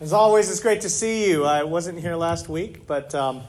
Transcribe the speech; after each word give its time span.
As 0.00 0.12
always, 0.12 0.48
it's 0.48 0.60
great 0.60 0.82
to 0.82 0.88
see 0.88 1.28
you. 1.28 1.44
I 1.44 1.64
wasn't 1.64 1.98
here 1.98 2.14
last 2.14 2.48
week, 2.48 2.86
but 2.86 3.12
um, 3.16 3.42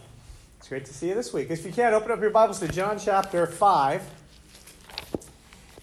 it's 0.58 0.68
great 0.68 0.84
to 0.86 0.92
see 0.92 1.10
you 1.10 1.14
this 1.14 1.32
week. 1.32 1.52
If 1.52 1.64
you 1.64 1.72
can, 1.72 1.94
open 1.94 2.10
up 2.10 2.20
your 2.20 2.32
Bibles 2.32 2.60
to 2.62 2.68
John 2.68 2.98
chapter 2.98 3.46
5. 3.46 4.02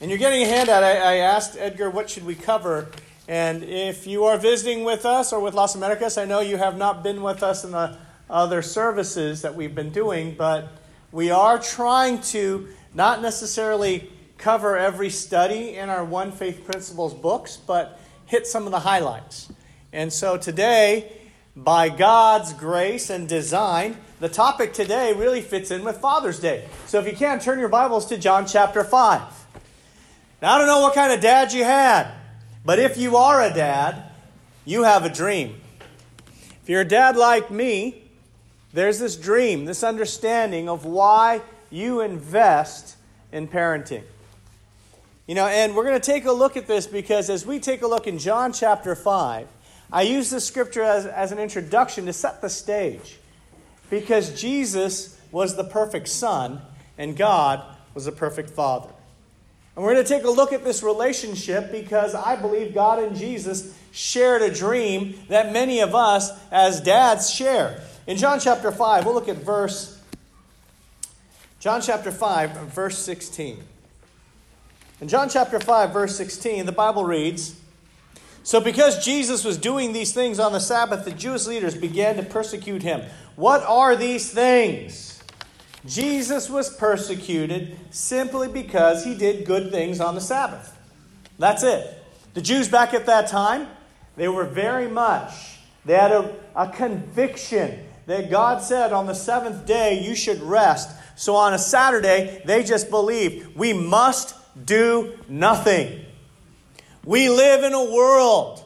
And 0.01 0.11
you're 0.11 0.19
getting 0.19 0.43
a 0.43 0.47
handout. 0.47 0.83
I, 0.83 0.97
I 0.97 1.15
asked 1.19 1.57
Edgar, 1.57 1.89
what 1.89 2.11
should 2.11 2.27
we 2.27 2.35
cover? 2.35 2.89
And 3.29 3.63
if 3.63 4.09
you 4.09 4.25
are 4.25 4.37
visiting 4.39 4.83
with 4.83 5.07
us 5.07 5.33
or 5.33 5.39
with 5.39 5.55
Las 5.55 5.77
Americas, 5.77 6.19
I 6.19 6.25
know 6.25 6.41
you 6.41 6.57
have 6.57 6.77
not 6.77 7.05
been 7.05 7.23
with 7.23 7.45
us 7.45 7.63
in 7.63 7.71
the 7.71 7.97
other 8.29 8.61
services 8.61 9.43
that 9.43 9.55
we've 9.55 9.75
been 9.75 9.91
doing, 9.91 10.35
but 10.37 10.67
we 11.13 11.31
are 11.31 11.61
trying 11.61 12.21
to 12.23 12.67
not 12.93 13.23
necessarily 13.23 14.11
cover 14.37 14.77
every 14.77 15.11
study 15.11 15.77
in 15.77 15.91
our 15.91 16.05
One 16.05 16.33
Faith 16.33 16.65
Principles 16.65 17.15
books, 17.15 17.57
but 17.57 18.01
hit 18.27 18.49
some 18.49 18.65
of 18.65 18.73
the 18.73 18.81
highlights. 18.81 19.53
And 19.93 20.13
so 20.13 20.37
today, 20.37 21.13
by 21.55 21.89
God's 21.89 22.53
grace 22.53 23.09
and 23.09 23.29
design, 23.29 23.97
the 24.21 24.29
topic 24.29 24.73
today 24.73 25.13
really 25.13 25.41
fits 25.41 25.71
in 25.71 25.85
with 25.85 25.99
Father's 25.99 26.39
Day. 26.39 26.69
So 26.87 26.99
if 26.99 27.07
you 27.07 27.17
can, 27.17 27.39
turn 27.41 27.59
your 27.59 27.69
Bibles 27.69 28.07
to 28.07 28.19
John 28.19 28.47
chapter 28.47 28.85
5. 28.85 29.23
Now, 30.43 30.55
I 30.55 30.59
don't 30.59 30.67
know 30.67 30.81
what 30.81 30.95
kind 30.95 31.13
of 31.13 31.21
dad 31.21 31.53
you 31.53 31.65
had, 31.65 32.13
but 32.65 32.79
if 32.79 32.99
you 32.99 33.17
are 33.17 33.43
a 33.43 33.53
dad, 33.53 34.11
you 34.65 34.83
have 34.83 35.05
a 35.05 35.09
dream. 35.09 35.61
If 36.63 36.69
you're 36.69 36.83
a 36.83 36.85
dad 36.85 37.17
like 37.17 37.51
me, 37.51 38.03
there's 38.73 38.99
this 38.99 39.17
dream, 39.17 39.65
this 39.65 39.83
understanding 39.83 40.69
of 40.69 40.85
why 40.85 41.41
you 41.71 42.01
invest 42.01 42.97
in 43.33 43.49
parenting. 43.49 44.03
You 45.27 45.35
know, 45.35 45.47
and 45.47 45.75
we're 45.75 45.85
going 45.85 46.01
to 46.01 46.05
take 46.05 46.25
a 46.25 46.33
look 46.33 46.57
at 46.57 46.67
this 46.67 46.87
because 46.87 47.31
as 47.31 47.47
we 47.47 47.59
take 47.59 47.83
a 47.83 47.87
look 47.87 48.07
in 48.07 48.19
John 48.19 48.53
chapter 48.53 48.95
5, 48.95 49.49
I 49.93 50.03
use 50.03 50.31
this 50.31 50.47
scripture 50.47 50.83
as, 50.83 51.07
as 51.07 51.33
an 51.33 51.39
introduction 51.39 52.07
to 52.07 52.13
set 52.13 52.41
the 52.41 52.51
stage 52.51 53.19
because 53.89 54.41
Jesus 54.41 55.21
was 55.31 55.57
the 55.57 55.65
perfect 55.65 56.09
Son 56.09 56.61
and 56.99 57.17
God 57.17 57.63
was 57.95 58.05
the 58.05 58.13
perfect 58.13 58.51
Father. 58.51 58.91
And 59.77 59.85
we're 59.85 59.93
going 59.93 60.05
to 60.05 60.09
take 60.09 60.25
a 60.25 60.31
look 60.31 60.53
at 60.53 60.65
this 60.65 60.83
relationship 60.83 61.71
because 61.71 62.15
I 62.15 62.37
believe 62.37 62.75
God 62.75 62.99
and 62.99 63.15
Jesus 63.15 63.77
shared 63.93 64.43
a 64.43 64.53
dream 64.53 65.19
that 65.29 65.53
many 65.53 65.81
of 65.81 65.95
us 65.95 66.31
as 66.51 66.81
dads 66.81 67.31
share. 67.31 67.83
In 68.07 68.17
John 68.17 68.41
chapter 68.41 68.73
5, 68.73 69.05
we'll 69.05 69.15
look 69.15 69.29
at 69.29 69.37
verse 69.37 69.93
John 71.59 71.81
chapter 71.81 72.13
5 72.13 72.51
verse 72.69 72.99
16. 72.99 73.59
In 75.01 75.09
John 75.09 75.29
chapter 75.29 75.59
5 75.59 75.93
verse 75.93 76.17
16, 76.17 76.65
the 76.65 76.73
Bible 76.73 77.05
reads, 77.05 77.59
so, 78.47 78.61
because 78.61 79.05
Jesus 79.05 79.43
was 79.43 79.59
doing 79.59 79.93
these 79.93 80.13
things 80.13 80.39
on 80.39 80.53
the 80.53 80.61
Sabbath, 80.61 81.05
the 81.05 81.11
Jewish 81.11 81.49
leaders 81.49 81.75
began 81.75 82.15
to 82.15 82.23
persecute 82.23 82.81
him. 82.81 83.03
What 83.35 83.65
are 83.65 83.97
these 83.97 84.31
things? 84.31 85.21
Jesus 85.85 86.49
was 86.49 86.73
persecuted 86.77 87.77
simply 87.91 88.47
because 88.47 89.05
he 89.05 89.17
did 89.17 89.47
good 89.47 89.73
things 89.73 90.01
on 90.01 90.15
the 90.15 90.21
Sabbath. 90.21 90.79
That's 91.41 91.65
it. 91.65 92.01
The 92.35 92.41
Jews 92.41 92.69
back 92.69 92.95
at 92.95 93.07
that 93.07 93.27
time, 93.27 93.67
they 94.15 94.29
were 94.29 94.45
very 94.45 94.87
much, 94.87 95.59
they 95.85 95.95
had 95.95 96.13
a, 96.13 96.33
a 96.55 96.69
conviction 96.69 97.81
that 98.07 98.31
God 98.31 98.63
said 98.63 98.93
on 98.93 99.07
the 99.07 99.15
seventh 99.15 99.67
day 99.67 100.07
you 100.07 100.15
should 100.15 100.41
rest. 100.41 100.97
So 101.17 101.35
on 101.35 101.53
a 101.53 101.59
Saturday, 101.59 102.43
they 102.45 102.63
just 102.63 102.91
believed 102.91 103.57
we 103.57 103.73
must 103.73 104.37
do 104.65 105.19
nothing. 105.29 106.06
We 107.07 107.31
live 107.31 107.63
in 107.63 107.73
a 107.73 107.85
world 107.85 108.63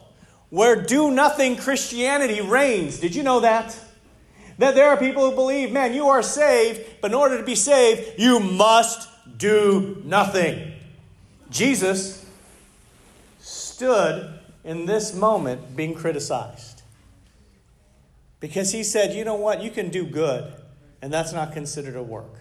where 0.48 0.82
do 0.82 1.10
nothing 1.10 1.56
Christianity 1.56 2.40
reigns. 2.40 2.98
Did 2.98 3.14
you 3.14 3.22
know 3.22 3.40
that? 3.40 3.78
That 4.58 4.74
there 4.74 4.88
are 4.88 4.96
people 4.96 5.28
who 5.28 5.36
believe, 5.36 5.70
man, 5.70 5.94
you 5.94 6.08
are 6.08 6.22
saved, 6.22 6.80
but 7.00 7.12
in 7.12 7.14
order 7.14 7.38
to 7.38 7.44
be 7.44 7.54
saved, 7.54 8.18
you 8.18 8.40
must 8.40 9.08
do 9.38 10.02
nothing. 10.04 10.72
Jesus 11.50 12.26
stood 13.38 14.38
in 14.64 14.86
this 14.86 15.14
moment 15.14 15.76
being 15.76 15.94
criticized 15.94 16.82
because 18.40 18.72
he 18.72 18.82
said, 18.82 19.14
you 19.14 19.24
know 19.24 19.34
what, 19.34 19.62
you 19.62 19.70
can 19.70 19.90
do 19.90 20.04
good, 20.04 20.52
and 21.02 21.12
that's 21.12 21.32
not 21.32 21.52
considered 21.52 21.96
a 21.96 22.02
work. 22.02 22.40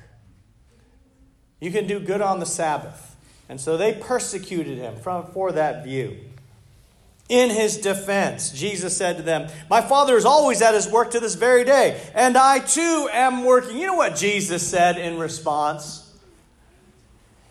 You 1.59 1.71
can 1.71 1.87
do 1.87 1.99
good 1.99 2.21
on 2.21 2.39
the 2.39 2.45
Sabbath. 2.45 3.08
And 3.49 3.59
so 3.59 3.75
they 3.75 3.93
persecuted 3.93 4.77
him 4.77 4.95
from, 4.95 5.25
for 5.25 5.51
that 5.51 5.83
view. 5.83 6.17
In 7.27 7.49
his 7.49 7.77
defense, 7.77 8.51
Jesus 8.51 8.95
said 8.95 9.17
to 9.17 9.23
them, 9.23 9.49
My 9.69 9.81
Father 9.81 10.15
is 10.15 10.25
always 10.25 10.61
at 10.61 10.73
his 10.73 10.87
work 10.87 11.11
to 11.11 11.19
this 11.19 11.35
very 11.35 11.63
day, 11.63 12.01
and 12.15 12.37
I 12.37 12.59
too 12.59 13.09
am 13.11 13.43
working. 13.43 13.77
You 13.77 13.87
know 13.87 13.95
what 13.95 14.15
Jesus 14.15 14.67
said 14.67 14.97
in 14.97 15.19
response? 15.19 16.11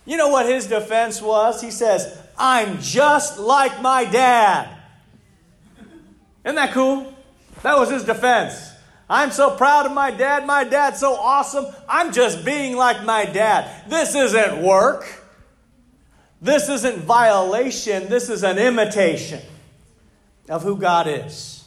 You 0.04 0.16
know 0.16 0.28
what 0.30 0.46
his 0.46 0.66
defense 0.66 1.20
was? 1.20 1.60
He 1.60 1.70
says, 1.70 2.18
I'm 2.36 2.80
just 2.80 3.38
like 3.38 3.82
my 3.82 4.04
dad. 4.04 4.68
Isn't 6.44 6.56
that 6.56 6.72
cool? 6.72 7.12
That 7.62 7.78
was 7.78 7.90
his 7.90 8.04
defense. 8.04 8.72
I'm 9.10 9.30
so 9.30 9.56
proud 9.56 9.86
of 9.86 9.92
my 9.92 10.10
dad. 10.10 10.46
My 10.46 10.64
dad's 10.64 10.98
so 10.98 11.14
awesome. 11.14 11.66
I'm 11.88 12.12
just 12.12 12.44
being 12.44 12.76
like 12.76 13.04
my 13.04 13.26
dad. 13.26 13.88
This 13.88 14.14
isn't 14.14 14.62
work. 14.62 15.06
This 16.40 16.68
isn't 16.68 16.98
violation, 16.98 18.08
this 18.08 18.28
is 18.28 18.44
an 18.44 18.58
imitation 18.58 19.40
of 20.48 20.62
who 20.62 20.76
God 20.76 21.06
is. 21.08 21.64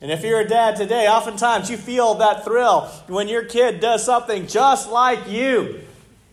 And 0.00 0.10
if 0.10 0.22
you're 0.22 0.40
a 0.40 0.48
dad 0.48 0.76
today, 0.76 1.08
oftentimes 1.08 1.70
you 1.70 1.76
feel 1.76 2.14
that 2.14 2.44
thrill 2.44 2.86
when 3.06 3.28
your 3.28 3.44
kid 3.44 3.80
does 3.80 4.04
something 4.04 4.46
just 4.46 4.88
like 4.90 5.28
you. 5.28 5.80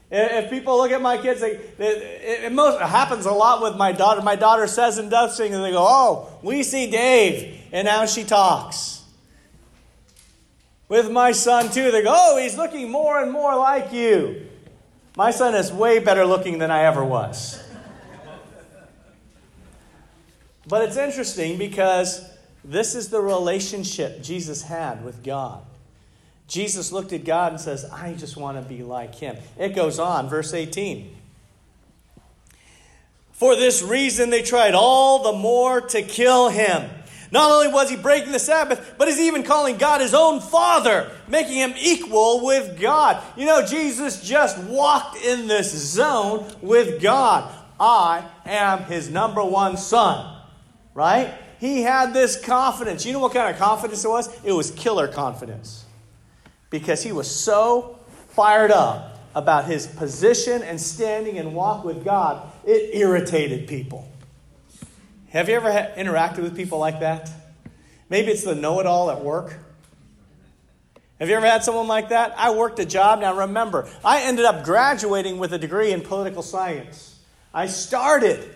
If 0.10 0.50
people 0.50 0.78
look 0.78 0.92
at 0.92 1.02
my 1.02 1.18
kids, 1.18 1.42
they, 1.42 1.52
it, 1.52 2.46
it, 2.46 2.52
most, 2.54 2.80
it 2.80 2.88
happens 2.88 3.26
a 3.26 3.32
lot 3.32 3.62
with 3.62 3.76
my 3.76 3.92
daughter. 3.92 4.22
My 4.22 4.38
daughter 4.38 4.66
says 4.66 4.98
and 4.98 5.12
does 5.12 5.36
things, 5.36 5.54
and 5.54 5.64
they 5.64 5.72
go, 5.72 5.86
Oh, 5.86 6.40
we 6.42 6.64
see 6.64 6.90
Dave, 6.90 7.62
and 7.74 7.86
now 7.86 8.06
she 8.06 8.24
talks. 8.24 9.04
With 10.88 11.12
my 11.12 11.34
son, 11.34 11.70
too, 11.70 11.92
they 11.92 12.04
go, 12.04 12.14
Oh, 12.16 12.38
he's 12.38 12.56
looking 12.56 12.90
more 12.90 13.22
and 13.22 13.34
more 13.34 13.54
like 13.58 13.92
you. 13.92 14.47
My 15.18 15.32
son 15.32 15.56
is 15.56 15.74
way 15.74 15.98
better 15.98 16.28
looking 16.28 16.60
than 16.60 16.70
I 16.70 16.84
ever 16.84 17.04
was. 17.04 17.60
But 20.68 20.88
it's 20.88 20.96
interesting 20.96 21.58
because 21.58 22.24
this 22.64 22.94
is 22.94 23.10
the 23.10 23.20
relationship 23.20 24.22
Jesus 24.22 24.62
had 24.62 25.04
with 25.04 25.24
God. 25.24 25.64
Jesus 26.48 26.92
looked 26.92 27.14
at 27.14 27.26
God 27.26 27.54
and 27.54 27.60
says, 27.60 27.84
I 27.86 28.14
just 28.14 28.38
want 28.38 28.62
to 28.62 28.70
be 28.70 28.84
like 28.84 29.16
him. 29.16 29.38
It 29.58 29.70
goes 29.70 29.98
on, 29.98 30.30
verse 30.30 30.54
18. 30.54 31.16
For 33.32 33.56
this 33.56 33.82
reason, 33.82 34.30
they 34.30 34.44
tried 34.44 34.76
all 34.76 35.24
the 35.24 35.34
more 35.34 35.82
to 35.82 36.04
kill 36.04 36.50
him. 36.50 36.92
Not 37.32 37.52
only 37.52 37.68
was 37.68 37.90
he 37.90 37.96
breaking 37.96 38.32
the 38.32 38.40
Sabbath, 38.40 38.96
but 38.98 39.08
he's 39.08 39.20
even 39.20 39.44
calling 39.44 39.78
God 39.78 40.02
his 40.02 40.14
own 40.14 40.40
Father, 40.40 41.12
making 41.28 41.56
him 41.56 41.74
equal 41.78 42.46
with 42.46 42.80
God. 42.80 43.22
You 43.36 43.46
know, 43.46 43.66
Jesus 43.66 44.22
just 44.22 44.58
walked 44.64 45.18
in 45.18 45.48
this 45.48 45.72
zone 45.72 46.46
with 46.62 47.02
God. 47.02 47.54
I 47.80 48.28
am 48.46 48.84
his 48.84 49.10
number 49.10 49.44
one 49.44 49.78
son, 49.78 50.42
right? 50.94 51.34
He 51.60 51.82
had 51.82 52.14
this 52.14 52.40
confidence. 52.40 53.06
You 53.06 53.14
know 53.14 53.20
what 53.20 53.34
kind 53.34 53.54
of 53.54 53.60
confidence 53.60 54.06
it 54.06 54.10
was? 54.10 54.30
It 54.44 54.52
was 54.52 54.72
killer 54.72 55.08
confidence. 55.08 55.86
Because 56.70 57.04
he 57.04 57.12
was 57.12 57.30
so 57.30 58.00
fired 58.30 58.72
up 58.72 59.20
about 59.36 59.66
his 59.66 59.88
position 59.88 60.64
and 60.64 60.80
standing 60.80 61.38
and 61.38 61.54
walk 61.54 61.84
with 61.84 62.04
God, 62.04 62.52
it 62.66 62.96
irritated 62.96 63.68
people. 63.68 64.08
Have 65.38 65.50
you 65.50 65.56
ever 65.56 65.70
interacted 65.70 66.40
with 66.40 66.56
people 66.56 66.80
like 66.80 67.02
that? 67.02 67.30
Maybe 68.10 68.32
it's 68.32 68.44
the 68.44 68.56
know 68.56 68.80
it 68.80 68.88
all 68.88 69.12
at 69.12 69.24
work. 69.24 69.56
Have 71.20 71.30
you 71.30 71.36
ever 71.36 71.46
had 71.46 71.64
someone 71.64 71.88
like 71.88 72.10
that? 72.10 72.34
I 72.40 72.56
worked 72.56 72.80
a 72.80 72.86
job. 72.86 73.20
Now 73.20 73.38
remember, 73.38 73.88
I 74.04 74.24
ended 74.24 74.46
up 74.46 74.64
graduating 74.64 75.38
with 75.38 75.54
a 75.54 75.60
degree 75.60 75.92
in 75.92 76.02
political 76.02 76.42
science. 76.42 77.20
I 77.54 77.68
started 77.68 78.50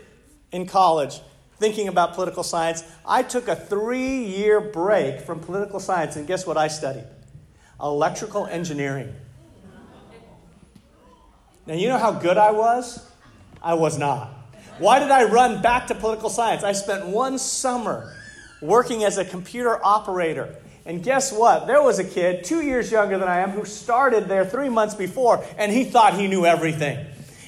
in 0.51 0.65
college 0.65 1.21
thinking 1.57 1.87
about 1.87 2.15
political 2.15 2.41
science. 2.41 2.83
I 3.05 3.21
took 3.21 3.47
a 3.47 3.55
three 3.55 4.25
year 4.25 4.59
break 4.59 5.19
from 5.19 5.39
political 5.39 5.79
science, 5.79 6.15
and 6.15 6.25
guess 6.25 6.47
what 6.47 6.57
I 6.57 6.67
studied? 6.67 7.05
Electrical 7.79 8.47
engineering. 8.47 9.15
Now, 11.67 11.75
you 11.75 11.89
know 11.89 11.99
how 11.99 12.11
good 12.11 12.39
I 12.39 12.49
was? 12.49 13.07
I 13.61 13.75
was 13.75 13.99
not. 13.99 14.40
Why 14.81 14.97
did 14.97 15.11
I 15.11 15.25
run 15.25 15.61
back 15.61 15.85
to 15.87 15.95
political 15.95 16.27
science? 16.27 16.63
I 16.63 16.71
spent 16.71 17.05
one 17.05 17.37
summer 17.37 18.15
working 18.63 19.03
as 19.03 19.19
a 19.19 19.23
computer 19.23 19.79
operator. 19.85 20.55
And 20.87 21.03
guess 21.03 21.31
what? 21.31 21.67
There 21.67 21.83
was 21.83 21.99
a 21.99 22.03
kid 22.03 22.43
two 22.43 22.63
years 22.63 22.91
younger 22.91 23.19
than 23.19 23.27
I 23.27 23.41
am 23.41 23.51
who 23.51 23.63
started 23.63 24.27
there 24.27 24.43
three 24.43 24.69
months 24.69 24.95
before, 24.95 25.45
and 25.59 25.71
he 25.71 25.83
thought 25.83 26.15
he 26.15 26.27
knew 26.27 26.47
everything. 26.47 27.05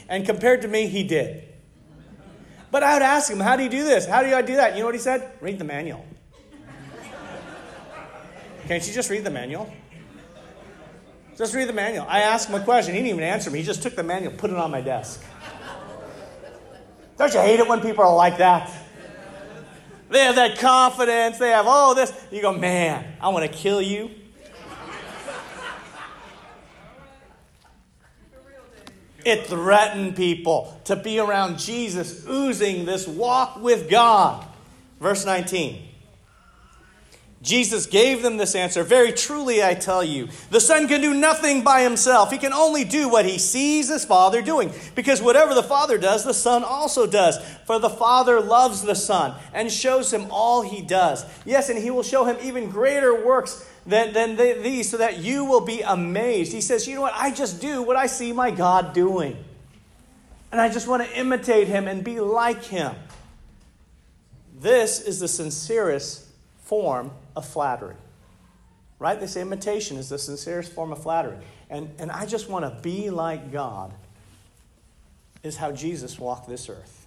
And 0.08 0.28
compared 0.28 0.62
to 0.62 0.68
me, 0.68 0.86
he 0.86 1.02
did. 1.04 1.44
But 2.70 2.84
I 2.84 2.94
would 2.94 3.02
ask 3.02 3.32
him, 3.32 3.40
How 3.40 3.56
do 3.56 3.64
you 3.64 3.70
do 3.70 3.84
this? 3.84 4.06
How 4.06 4.22
do 4.22 4.32
I 4.32 4.44
do 4.44 4.58
that? 4.58 4.76
You 4.76 4.82
know 4.82 4.86
what 4.86 4.96
he 4.96 5.02
said? 5.02 5.32
Read 5.42 5.58
the 5.58 5.66
manual. 5.66 6.06
Can't 8.68 8.88
you 8.88 8.94
just 8.94 9.10
read 9.10 9.24
the 9.24 9.32
manual? 9.32 9.74
Just 11.36 11.56
read 11.56 11.68
the 11.68 11.74
manual. 11.74 12.06
I 12.08 12.20
asked 12.20 12.48
him 12.48 12.62
a 12.62 12.64
question. 12.64 12.94
He 12.94 13.00
didn't 13.00 13.16
even 13.16 13.24
answer 13.24 13.50
me. 13.50 13.58
He 13.58 13.66
just 13.66 13.82
took 13.82 13.96
the 13.96 14.04
manual, 14.04 14.34
put 14.34 14.52
it 14.52 14.58
on 14.58 14.70
my 14.70 14.82
desk. 14.82 15.24
Don't 17.18 17.34
you 17.34 17.40
hate 17.40 17.60
it 17.60 17.68
when 17.68 17.82
people 17.82 18.04
are 18.04 18.16
like 18.16 18.38
that? 18.38 18.72
They 20.10 20.20
have 20.20 20.36
that 20.36 20.60
confidence. 20.60 21.38
They 21.40 21.50
have, 21.50 21.66
all 21.66 21.96
this. 21.96 22.14
You 22.32 22.42
go, 22.42 22.54
man, 22.54 23.16
I 23.20 23.30
want 23.30 23.52
to 23.52 23.58
kill 23.58 23.82
you. 23.82 24.12
It 29.26 29.48
threatened 29.48 30.16
people 30.16 30.80
to 30.86 30.96
be 30.96 31.18
around 31.18 31.58
Jesus, 31.58 32.26
oozing 32.28 32.86
this 32.86 33.08
walk 33.08 33.62
with 33.62 33.90
God. 33.90 34.46
Verse 35.00 35.26
19. 35.26 35.93
Jesus 37.44 37.86
gave 37.88 38.22
them 38.22 38.38
this 38.38 38.56
answer 38.56 38.84
Very 38.84 39.12
truly, 39.12 39.62
I 39.62 39.74
tell 39.74 40.02
you, 40.04 40.30
the 40.50 40.62
Son 40.62 40.88
can 40.88 41.02
do 41.02 41.14
nothing 41.14 41.62
by 41.62 41.82
himself. 41.82 42.32
He 42.32 42.38
can 42.38 42.54
only 42.54 42.86
do 42.86 43.10
what 43.10 43.26
he 43.26 43.38
sees 43.38 43.90
his 43.90 44.06
Father 44.06 44.42
doing. 44.42 44.72
Because 44.96 45.22
whatever 45.22 45.54
the 45.54 45.62
Father 45.62 45.98
does, 45.98 46.24
the 46.24 46.34
Son 46.34 46.64
also 46.64 47.06
does. 47.06 47.38
For 47.66 47.80
the 47.80 47.90
Father 47.90 48.40
loves 48.40 48.82
the 48.82 48.96
Son 48.96 49.38
and 49.54 49.70
shows 49.70 50.12
him 50.12 50.28
all 50.32 50.62
he 50.62 50.82
does. 50.82 51.26
Yes, 51.46 51.70
and 51.70 51.78
he 51.78 51.92
will 51.92 52.02
show 52.02 52.24
him 52.24 52.38
even 52.42 52.70
greater 52.70 53.26
works 53.26 53.70
than, 53.86 54.14
than 54.14 54.38
these, 54.38 54.90
so 54.90 54.96
that 54.98 55.18
you 55.18 55.44
will 55.44 55.66
be 55.66 55.82
amazed. 55.82 56.54
He 56.54 56.62
says, 56.62 56.88
You 56.88 56.96
know 56.96 57.02
what? 57.02 57.14
I 57.14 57.30
just 57.30 57.60
do 57.60 57.84
what 57.84 57.98
I 57.98 58.06
see 58.06 58.32
my 58.32 58.52
God 58.52 58.94
doing. 58.94 59.36
And 60.54 60.62
I 60.62 60.70
just 60.70 60.88
want 60.88 61.04
to 61.04 61.20
imitate 61.20 61.68
him 61.68 61.90
and 61.90 62.06
be 62.06 62.22
like 62.22 62.64
him. 62.64 62.96
This 64.58 65.02
is 65.02 65.20
the 65.20 65.28
sincerest 65.28 66.26
form 66.62 67.12
of 67.36 67.48
flattery. 67.48 67.96
Right? 69.00 69.20
They 69.20 69.28
say 69.28 69.42
imitation 69.42 69.98
is 69.98 70.10
the 70.10 70.18
sincerest 70.18 70.72
form 70.72 70.92
of 70.92 71.02
flattery. 71.02 71.38
And, 71.70 71.94
and 72.00 72.12
I 72.12 72.26
just 72.26 72.50
want 72.50 72.66
to 72.66 72.82
be 72.82 73.10
like 73.10 73.52
God, 73.52 73.94
is 75.44 75.58
how 75.58 75.72
Jesus 75.72 76.18
walked 76.18 76.48
this 76.48 76.70
earth. 76.70 77.06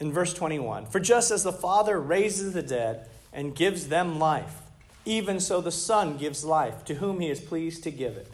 In 0.00 0.12
verse 0.12 0.34
21, 0.34 0.86
for 0.86 0.98
just 0.98 1.30
as 1.30 1.44
the 1.44 1.52
Father 1.52 2.00
raises 2.00 2.52
the 2.52 2.62
dead 2.62 3.08
and 3.32 3.54
gives 3.54 3.88
them 3.88 4.18
life, 4.18 4.56
even 5.04 5.38
so 5.38 5.60
the 5.60 5.70
Son 5.70 6.16
gives 6.16 6.44
life 6.44 6.84
to 6.86 6.94
whom 6.94 7.20
he 7.20 7.30
is 7.30 7.40
pleased 7.40 7.84
to 7.84 7.90
give 7.90 8.16
it. 8.16 8.30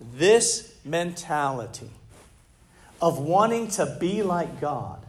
This 0.00 0.76
mentality 0.84 1.90
of 3.02 3.18
wanting 3.18 3.68
to 3.68 3.96
be 4.00 4.22
like 4.22 4.60
God 4.60 5.03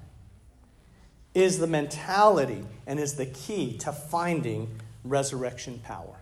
is 1.36 1.60
the 1.60 1.68
mentality 1.68 2.64
and 2.88 3.00
is 3.00 3.14
the 3.16 3.26
key 3.26 3.78
to 3.80 3.92
finding 3.92 4.68
resurrection 5.04 5.80
power. 5.84 6.16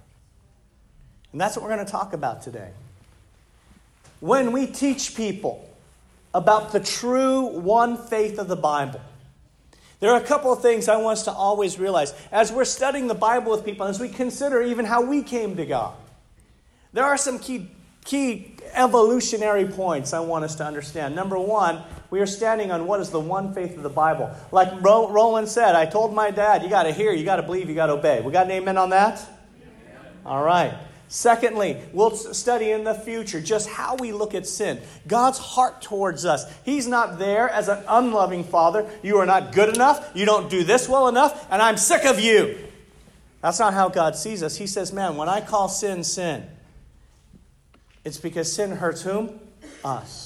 And 1.31 1.39
that's 1.39 1.55
what 1.55 1.63
we're 1.63 1.73
going 1.73 1.85
to 1.85 1.91
talk 1.91 2.13
about 2.13 2.41
today. 2.41 2.71
When 4.19 4.51
we 4.51 4.67
teach 4.67 5.15
people 5.15 5.69
about 6.33 6.71
the 6.71 6.79
true 6.79 7.59
one 7.59 7.97
faith 7.97 8.39
of 8.39 8.47
the 8.47 8.55
Bible, 8.55 9.01
there 9.99 10.11
are 10.11 10.21
a 10.21 10.25
couple 10.25 10.51
of 10.51 10.61
things 10.61 10.89
I 10.89 10.97
want 10.97 11.19
us 11.19 11.25
to 11.25 11.31
always 11.31 11.79
realize 11.79 12.13
as 12.31 12.51
we're 12.51 12.65
studying 12.65 13.07
the 13.07 13.15
Bible 13.15 13.51
with 13.51 13.63
people, 13.63 13.85
as 13.85 13.99
we 13.99 14.09
consider 14.09 14.61
even 14.61 14.85
how 14.85 15.01
we 15.01 15.23
came 15.23 15.55
to 15.55 15.65
God. 15.65 15.95
There 16.91 17.05
are 17.05 17.17
some 17.17 17.39
key, 17.39 17.71
key 18.03 18.55
evolutionary 18.73 19.65
points 19.65 20.13
I 20.13 20.19
want 20.19 20.43
us 20.43 20.55
to 20.55 20.65
understand. 20.65 21.15
Number 21.15 21.39
one, 21.39 21.83
we 22.13 22.19
are 22.19 22.27
standing 22.27 22.69
on 22.69 22.85
what 22.85 22.99
is 22.99 23.09
the 23.09 23.19
one 23.19 23.55
faith 23.55 23.75
of 23.75 23.81
the 23.81 23.89
Bible. 23.89 24.29
Like 24.51 24.83
Roland 24.83 25.49
said, 25.49 25.73
I 25.73 25.87
told 25.87 26.13
my 26.13 26.29
dad, 26.29 26.61
you 26.61 26.69
got 26.69 26.83
to 26.83 26.91
hear, 26.91 27.11
you 27.11 27.25
got 27.25 27.37
to 27.37 27.41
believe, 27.41 27.67
you 27.67 27.73
got 27.73 27.87
to 27.87 27.93
obey. 27.93 28.21
We 28.21 28.31
got 28.31 28.45
an 28.45 28.51
amen 28.51 28.77
on 28.77 28.91
that? 28.91 29.19
All 30.23 30.43
right. 30.43 30.75
Secondly, 31.07 31.81
we'll 31.91 32.11
study 32.11 32.69
in 32.69 32.83
the 32.83 32.93
future 32.93 33.41
just 33.41 33.67
how 33.67 33.95
we 33.95 34.11
look 34.11 34.35
at 34.35 34.45
sin. 34.45 34.79
God's 35.07 35.39
heart 35.39 35.81
towards 35.81 36.23
us. 36.23 36.45
He's 36.63 36.85
not 36.85 37.17
there 37.17 37.49
as 37.49 37.67
an 37.67 37.83
unloving 37.87 38.43
father. 38.43 38.87
You 39.01 39.17
are 39.17 39.25
not 39.25 39.51
good 39.51 39.73
enough. 39.73 40.11
You 40.13 40.27
don't 40.27 40.51
do 40.51 40.63
this 40.63 40.87
well 40.87 41.07
enough, 41.07 41.47
and 41.49 41.63
I'm 41.63 41.77
sick 41.77 42.05
of 42.05 42.19
you. 42.19 42.59
That's 43.41 43.57
not 43.57 43.73
how 43.73 43.89
God 43.89 44.15
sees 44.15 44.43
us. 44.43 44.55
He 44.55 44.67
says, 44.67 44.93
Man, 44.93 45.17
when 45.17 45.29
I 45.29 45.41
call 45.41 45.67
sin 45.67 46.03
sin, 46.03 46.45
it's 48.05 48.19
because 48.19 48.53
sin 48.53 48.69
hurts 48.69 49.01
whom? 49.01 49.39
Us. 49.83 50.22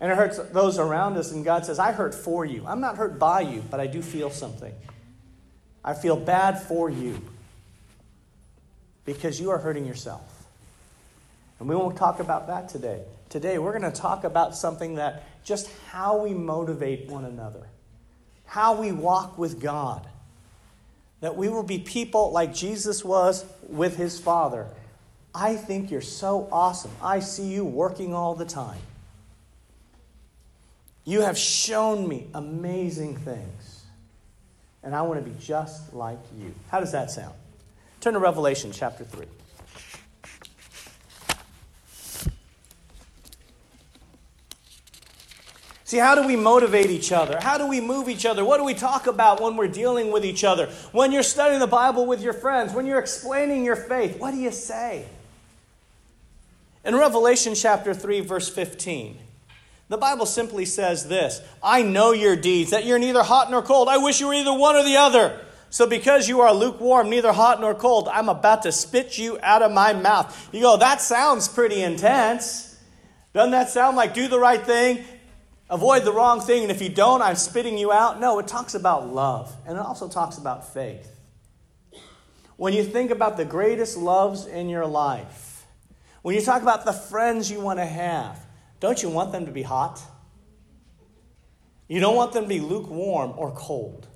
And 0.00 0.10
it 0.10 0.16
hurts 0.16 0.38
those 0.52 0.78
around 0.78 1.16
us. 1.18 1.30
And 1.30 1.44
God 1.44 1.66
says, 1.66 1.78
I 1.78 1.92
hurt 1.92 2.14
for 2.14 2.44
you. 2.44 2.64
I'm 2.66 2.80
not 2.80 2.96
hurt 2.96 3.18
by 3.18 3.42
you, 3.42 3.62
but 3.70 3.80
I 3.80 3.86
do 3.86 4.00
feel 4.00 4.30
something. 4.30 4.74
I 5.84 5.94
feel 5.94 6.16
bad 6.16 6.62
for 6.62 6.88
you 6.88 7.20
because 9.04 9.40
you 9.40 9.50
are 9.50 9.58
hurting 9.58 9.86
yourself. 9.86 10.46
And 11.58 11.68
we 11.68 11.76
won't 11.76 11.96
talk 11.96 12.20
about 12.20 12.46
that 12.46 12.70
today. 12.70 13.02
Today, 13.28 13.58
we're 13.58 13.78
going 13.78 13.90
to 13.90 14.00
talk 14.00 14.24
about 14.24 14.56
something 14.56 14.94
that 14.94 15.24
just 15.44 15.70
how 15.90 16.22
we 16.22 16.32
motivate 16.32 17.08
one 17.08 17.24
another, 17.24 17.66
how 18.46 18.80
we 18.80 18.92
walk 18.92 19.38
with 19.38 19.60
God. 19.60 20.06
That 21.20 21.36
we 21.36 21.50
will 21.50 21.62
be 21.62 21.78
people 21.78 22.32
like 22.32 22.54
Jesus 22.54 23.04
was 23.04 23.44
with 23.68 23.98
his 23.98 24.18
Father. 24.18 24.66
I 25.34 25.54
think 25.54 25.90
you're 25.90 26.00
so 26.00 26.48
awesome. 26.50 26.90
I 27.02 27.20
see 27.20 27.48
you 27.48 27.64
working 27.64 28.14
all 28.14 28.34
the 28.34 28.46
time. 28.46 28.80
You 31.10 31.22
have 31.22 31.36
shown 31.36 32.06
me 32.06 32.28
amazing 32.34 33.16
things, 33.16 33.82
and 34.84 34.94
I 34.94 35.02
want 35.02 35.18
to 35.18 35.28
be 35.28 35.36
just 35.40 35.92
like 35.92 36.20
you. 36.38 36.54
How 36.68 36.78
does 36.78 36.92
that 36.92 37.10
sound? 37.10 37.34
Turn 38.00 38.12
to 38.12 38.20
Revelation 38.20 38.70
chapter 38.70 39.02
3. 39.02 39.26
See, 45.82 45.96
how 45.96 46.14
do 46.14 46.24
we 46.24 46.36
motivate 46.36 46.90
each 46.90 47.10
other? 47.10 47.40
How 47.40 47.58
do 47.58 47.66
we 47.66 47.80
move 47.80 48.08
each 48.08 48.24
other? 48.24 48.44
What 48.44 48.58
do 48.58 48.64
we 48.64 48.74
talk 48.74 49.08
about 49.08 49.40
when 49.40 49.56
we're 49.56 49.66
dealing 49.66 50.12
with 50.12 50.24
each 50.24 50.44
other? 50.44 50.68
When 50.92 51.10
you're 51.10 51.24
studying 51.24 51.58
the 51.58 51.66
Bible 51.66 52.06
with 52.06 52.22
your 52.22 52.34
friends, 52.34 52.72
when 52.72 52.86
you're 52.86 53.00
explaining 53.00 53.64
your 53.64 53.74
faith, 53.74 54.16
what 54.20 54.30
do 54.30 54.36
you 54.36 54.52
say? 54.52 55.06
In 56.84 56.94
Revelation 56.94 57.56
chapter 57.56 57.94
3, 57.94 58.20
verse 58.20 58.48
15, 58.48 59.18
the 59.90 59.98
Bible 59.98 60.24
simply 60.24 60.64
says 60.64 61.08
this 61.08 61.42
I 61.62 61.82
know 61.82 62.12
your 62.12 62.36
deeds, 62.36 62.70
that 62.70 62.86
you're 62.86 62.98
neither 62.98 63.22
hot 63.22 63.50
nor 63.50 63.60
cold. 63.60 63.88
I 63.88 63.98
wish 63.98 64.20
you 64.20 64.28
were 64.28 64.34
either 64.34 64.54
one 64.54 64.76
or 64.76 64.84
the 64.84 64.96
other. 64.96 65.38
So, 65.68 65.86
because 65.86 66.28
you 66.28 66.40
are 66.40 66.52
lukewarm, 66.52 67.10
neither 67.10 67.32
hot 67.32 67.60
nor 67.60 67.74
cold, 67.74 68.08
I'm 68.08 68.28
about 68.28 68.62
to 68.62 68.72
spit 68.72 69.18
you 69.18 69.38
out 69.40 69.62
of 69.62 69.70
my 69.70 69.92
mouth. 69.92 70.48
You 70.52 70.62
go, 70.62 70.76
that 70.78 71.00
sounds 71.00 71.46
pretty 71.46 71.80
intense. 71.80 72.76
Doesn't 73.32 73.52
that 73.52 73.68
sound 73.68 73.96
like 73.96 74.12
do 74.12 74.26
the 74.26 74.38
right 74.40 74.60
thing, 74.60 75.04
avoid 75.68 76.04
the 76.04 76.12
wrong 76.12 76.40
thing, 76.40 76.62
and 76.62 76.72
if 76.72 76.82
you 76.82 76.88
don't, 76.88 77.22
I'm 77.22 77.36
spitting 77.36 77.78
you 77.78 77.92
out? 77.92 78.20
No, 78.20 78.40
it 78.40 78.48
talks 78.48 78.74
about 78.74 79.06
love, 79.06 79.54
and 79.64 79.76
it 79.76 79.80
also 79.80 80.08
talks 80.08 80.38
about 80.38 80.72
faith. 80.72 81.20
When 82.56 82.72
you 82.72 82.82
think 82.82 83.12
about 83.12 83.36
the 83.36 83.44
greatest 83.44 83.96
loves 83.96 84.46
in 84.46 84.68
your 84.68 84.86
life, 84.86 85.64
when 86.22 86.34
you 86.34 86.42
talk 86.42 86.62
about 86.62 86.84
the 86.84 86.92
friends 86.92 87.48
you 87.48 87.60
want 87.60 87.78
to 87.78 87.86
have, 87.86 88.44
don't 88.80 89.02
you 89.02 89.10
want 89.10 89.30
them 89.32 89.46
to 89.46 89.52
be 89.52 89.62
hot? 89.62 90.00
You 91.86 92.00
don't 92.00 92.16
want 92.16 92.32
them 92.32 92.44
to 92.44 92.48
be 92.48 92.60
lukewarm 92.60 93.34
or 93.36 93.52
cold. 93.52 94.06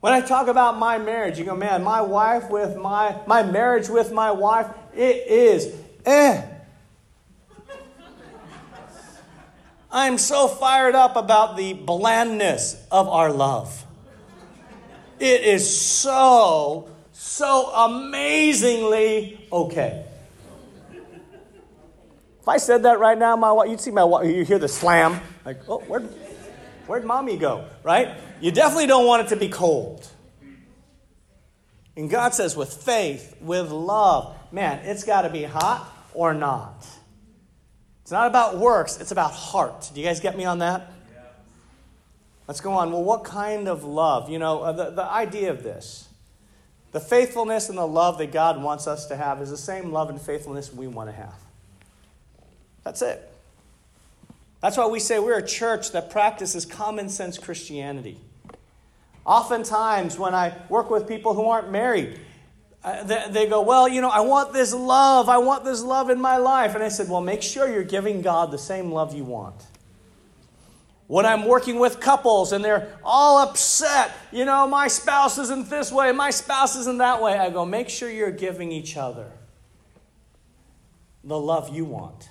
When 0.00 0.12
I 0.12 0.20
talk 0.20 0.46
about 0.48 0.78
my 0.78 0.98
marriage, 0.98 1.38
you 1.38 1.44
go, 1.44 1.56
man, 1.56 1.82
my 1.82 2.00
wife 2.00 2.50
with 2.50 2.76
my, 2.76 3.16
my 3.26 3.42
marriage 3.42 3.88
with 3.88 4.12
my 4.12 4.30
wife, 4.30 4.68
it 4.94 5.26
is 5.26 5.74
eh. 6.04 6.42
I'm 9.90 10.18
so 10.18 10.46
fired 10.46 10.94
up 10.94 11.16
about 11.16 11.56
the 11.56 11.72
blandness 11.72 12.76
of 12.90 13.08
our 13.08 13.32
love. 13.32 13.84
It 15.18 15.42
is 15.42 15.80
so, 15.80 16.90
so 17.12 17.70
amazingly 17.72 19.46
okay. 19.50 20.05
If 22.46 22.50
I 22.50 22.58
said 22.58 22.84
that 22.84 23.00
right 23.00 23.18
now, 23.18 23.34
my 23.34 23.64
you'd 23.64 23.80
see 23.80 23.90
my 23.90 24.22
you 24.22 24.44
hear 24.44 24.60
the 24.60 24.68
slam, 24.68 25.20
like, 25.44 25.68
oh, 25.68 25.80
where'd, 25.80 26.04
where'd 26.86 27.04
mommy 27.04 27.36
go, 27.36 27.68
right? 27.82 28.20
You 28.40 28.52
definitely 28.52 28.86
don't 28.86 29.04
want 29.04 29.26
it 29.26 29.30
to 29.30 29.36
be 29.36 29.48
cold. 29.48 30.08
And 31.96 32.08
God 32.08 32.34
says, 32.34 32.54
with 32.54 32.72
faith, 32.72 33.34
with 33.40 33.72
love, 33.72 34.36
man, 34.52 34.78
it's 34.86 35.02
got 35.02 35.22
to 35.22 35.28
be 35.28 35.42
hot 35.42 35.92
or 36.14 36.34
not. 36.34 36.86
It's 38.02 38.12
not 38.12 38.28
about 38.28 38.58
works, 38.58 39.00
it's 39.00 39.10
about 39.10 39.32
heart. 39.32 39.90
Do 39.92 40.00
you 40.00 40.06
guys 40.06 40.20
get 40.20 40.36
me 40.36 40.44
on 40.44 40.60
that? 40.60 40.92
Let's 42.46 42.60
go 42.60 42.74
on. 42.74 42.92
Well, 42.92 43.02
what 43.02 43.24
kind 43.24 43.66
of 43.66 43.82
love? 43.82 44.30
You 44.30 44.38
know, 44.38 44.60
uh, 44.60 44.70
the, 44.70 44.90
the 44.90 45.04
idea 45.04 45.50
of 45.50 45.64
this, 45.64 46.08
the 46.92 47.00
faithfulness 47.00 47.68
and 47.68 47.76
the 47.76 47.88
love 47.88 48.18
that 48.18 48.30
God 48.30 48.62
wants 48.62 48.86
us 48.86 49.06
to 49.06 49.16
have 49.16 49.42
is 49.42 49.50
the 49.50 49.56
same 49.56 49.90
love 49.90 50.10
and 50.10 50.22
faithfulness 50.22 50.72
we 50.72 50.86
want 50.86 51.08
to 51.08 51.12
have. 51.12 51.34
That's 52.86 53.02
it. 53.02 53.28
That's 54.60 54.76
why 54.76 54.86
we 54.86 55.00
say 55.00 55.18
we're 55.18 55.38
a 55.38 55.46
church 55.46 55.90
that 55.90 56.08
practices 56.08 56.64
common 56.64 57.08
sense 57.08 57.36
Christianity. 57.36 58.16
Oftentimes, 59.24 60.20
when 60.20 60.36
I 60.36 60.54
work 60.68 60.88
with 60.88 61.08
people 61.08 61.34
who 61.34 61.46
aren't 61.46 61.72
married, 61.72 62.20
uh, 62.84 63.02
they, 63.02 63.24
they 63.30 63.46
go, 63.48 63.62
Well, 63.62 63.88
you 63.88 64.00
know, 64.00 64.08
I 64.08 64.20
want 64.20 64.52
this 64.52 64.72
love. 64.72 65.28
I 65.28 65.38
want 65.38 65.64
this 65.64 65.82
love 65.82 66.10
in 66.10 66.20
my 66.20 66.36
life. 66.36 66.76
And 66.76 66.84
I 66.84 66.86
said, 66.86 67.08
Well, 67.08 67.20
make 67.20 67.42
sure 67.42 67.68
you're 67.68 67.82
giving 67.82 68.22
God 68.22 68.52
the 68.52 68.58
same 68.58 68.92
love 68.92 69.16
you 69.16 69.24
want. 69.24 69.64
When 71.08 71.26
I'm 71.26 71.44
working 71.44 71.80
with 71.80 71.98
couples 71.98 72.52
and 72.52 72.64
they're 72.64 72.96
all 73.02 73.38
upset, 73.38 74.12
you 74.30 74.44
know, 74.44 74.68
my 74.68 74.86
spouse 74.86 75.38
isn't 75.38 75.68
this 75.68 75.90
way, 75.90 76.12
my 76.12 76.30
spouse 76.30 76.76
isn't 76.76 76.98
that 76.98 77.20
way, 77.20 77.36
I 77.36 77.50
go, 77.50 77.66
Make 77.66 77.88
sure 77.88 78.08
you're 78.08 78.30
giving 78.30 78.70
each 78.70 78.96
other 78.96 79.32
the 81.24 81.36
love 81.36 81.74
you 81.74 81.84
want. 81.84 82.28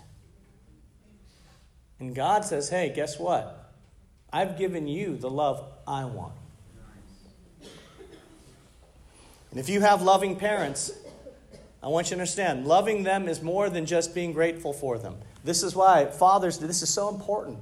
And 1.99 2.13
God 2.13 2.45
says, 2.45 2.69
Hey, 2.69 2.91
guess 2.93 3.19
what? 3.19 3.71
I've 4.31 4.57
given 4.57 4.87
you 4.87 5.15
the 5.15 5.29
love 5.29 5.63
I 5.87 6.05
want. 6.05 6.33
And 9.51 9.59
if 9.59 9.69
you 9.69 9.79
have 9.79 10.01
loving 10.01 10.35
parents, 10.35 10.91
I 11.81 11.87
want 11.87 12.07
you 12.07 12.09
to 12.09 12.15
understand 12.15 12.67
loving 12.67 13.03
them 13.03 13.29
is 13.29 13.41
more 13.41 13.69
than 13.69 13.85
just 13.85 14.13
being 14.13 14.33
grateful 14.33 14.73
for 14.73 14.97
them. 14.97 15.15
This 15.45 15.63
is 15.63 15.75
why 15.75 16.07
Father's 16.07 16.57
Day, 16.57 16.67
this 16.67 16.81
is 16.81 16.89
so 16.89 17.07
important 17.07 17.59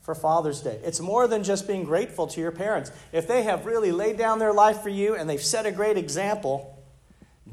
for 0.00 0.14
Father's 0.14 0.60
Day. 0.60 0.80
It's 0.82 0.98
more 0.98 1.28
than 1.28 1.44
just 1.44 1.68
being 1.68 1.84
grateful 1.84 2.26
to 2.28 2.40
your 2.40 2.50
parents. 2.50 2.90
If 3.12 3.28
they 3.28 3.42
have 3.42 3.66
really 3.66 3.92
laid 3.92 4.16
down 4.16 4.38
their 4.38 4.52
life 4.52 4.80
for 4.80 4.88
you 4.88 5.14
and 5.14 5.28
they've 5.30 5.40
set 5.40 5.66
a 5.66 5.72
great 5.72 5.96
example, 5.96 6.82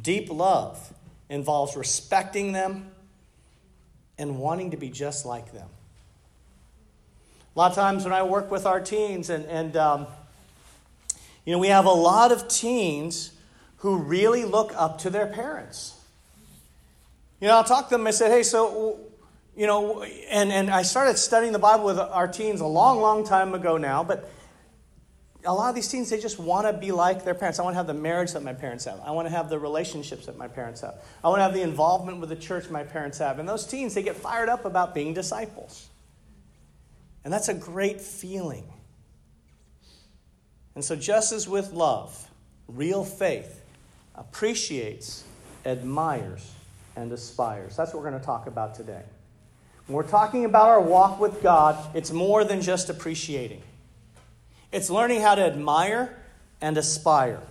deep 0.01 0.31
love 0.31 0.93
involves 1.29 1.75
respecting 1.75 2.53
them 2.53 2.89
and 4.17 4.39
wanting 4.39 4.71
to 4.71 4.77
be 4.77 4.89
just 4.89 5.25
like 5.25 5.51
them. 5.51 5.67
A 7.55 7.59
lot 7.59 7.71
of 7.71 7.75
times 7.75 8.03
when 8.03 8.13
I 8.13 8.23
work 8.23 8.49
with 8.49 8.65
our 8.65 8.81
teens, 8.81 9.29
and, 9.29 9.45
and 9.45 9.77
um, 9.77 10.07
you 11.45 11.53
know, 11.53 11.59
we 11.59 11.67
have 11.67 11.85
a 11.85 11.91
lot 11.91 12.31
of 12.31 12.47
teens 12.47 13.31
who 13.77 13.97
really 13.97 14.43
look 14.43 14.73
up 14.75 14.97
to 14.99 15.09
their 15.09 15.27
parents. 15.27 15.99
You 17.39 17.47
know, 17.49 17.57
I'll 17.57 17.63
talk 17.63 17.89
to 17.89 17.95
them. 17.95 18.07
I 18.07 18.11
said, 18.11 18.31
hey, 18.31 18.41
so, 18.41 18.99
you 19.55 19.67
know, 19.67 20.01
and, 20.03 20.51
and 20.51 20.69
I 20.71 20.81
started 20.81 21.17
studying 21.17 21.53
the 21.53 21.59
Bible 21.59 21.85
with 21.85 21.99
our 21.99 22.27
teens 22.27 22.61
a 22.61 22.65
long, 22.65 23.01
long 23.01 23.25
time 23.25 23.53
ago 23.53 23.77
now, 23.77 24.03
but 24.03 24.31
a 25.45 25.53
lot 25.53 25.69
of 25.69 25.75
these 25.75 25.89
teens, 25.89 26.09
they 26.09 26.19
just 26.19 26.39
want 26.39 26.65
to 26.65 26.73
be 26.73 26.91
like 26.91 27.25
their 27.25 27.35
parents. 27.35 27.59
I 27.59 27.63
want 27.63 27.73
to 27.73 27.77
have 27.77 27.87
the 27.87 27.93
marriage 27.93 28.31
that 28.31 28.43
my 28.43 28.53
parents 28.53 28.85
have. 28.85 28.99
I 29.01 29.11
want 29.11 29.27
to 29.27 29.33
have 29.35 29.49
the 29.49 29.59
relationships 29.59 30.25
that 30.25 30.37
my 30.37 30.47
parents 30.47 30.81
have. 30.81 30.95
I 31.23 31.27
want 31.27 31.39
to 31.39 31.43
have 31.43 31.53
the 31.53 31.61
involvement 31.61 32.19
with 32.19 32.29
the 32.29 32.35
church 32.35 32.69
my 32.69 32.83
parents 32.83 33.17
have. 33.17 33.39
And 33.39 33.47
those 33.47 33.67
teens, 33.67 33.93
they 33.93 34.03
get 34.03 34.15
fired 34.15 34.47
up 34.47 34.63
about 34.63 34.95
being 34.95 35.13
disciples. 35.13 35.89
And 37.23 37.33
that's 37.33 37.49
a 37.49 37.53
great 37.53 38.01
feeling. 38.01 38.65
And 40.75 40.83
so, 40.83 40.95
just 40.95 41.31
as 41.31 41.47
with 41.47 41.71
love, 41.71 42.29
real 42.67 43.03
faith 43.03 43.61
appreciates, 44.15 45.23
admires, 45.65 46.51
and 46.95 47.11
aspires. 47.11 47.75
That's 47.75 47.93
what 47.93 48.03
we're 48.03 48.09
going 48.09 48.19
to 48.19 48.25
talk 48.25 48.47
about 48.47 48.75
today. 48.75 49.03
When 49.87 49.95
we're 49.95 50.07
talking 50.07 50.45
about 50.45 50.69
our 50.69 50.81
walk 50.81 51.19
with 51.19 51.41
God, 51.43 51.95
it's 51.95 52.11
more 52.11 52.43
than 52.43 52.61
just 52.61 52.89
appreciating, 52.89 53.61
it's 54.71 54.89
learning 54.89 55.21
how 55.21 55.35
to 55.35 55.45
admire 55.45 56.17
and 56.61 56.77
aspire. 56.77 57.41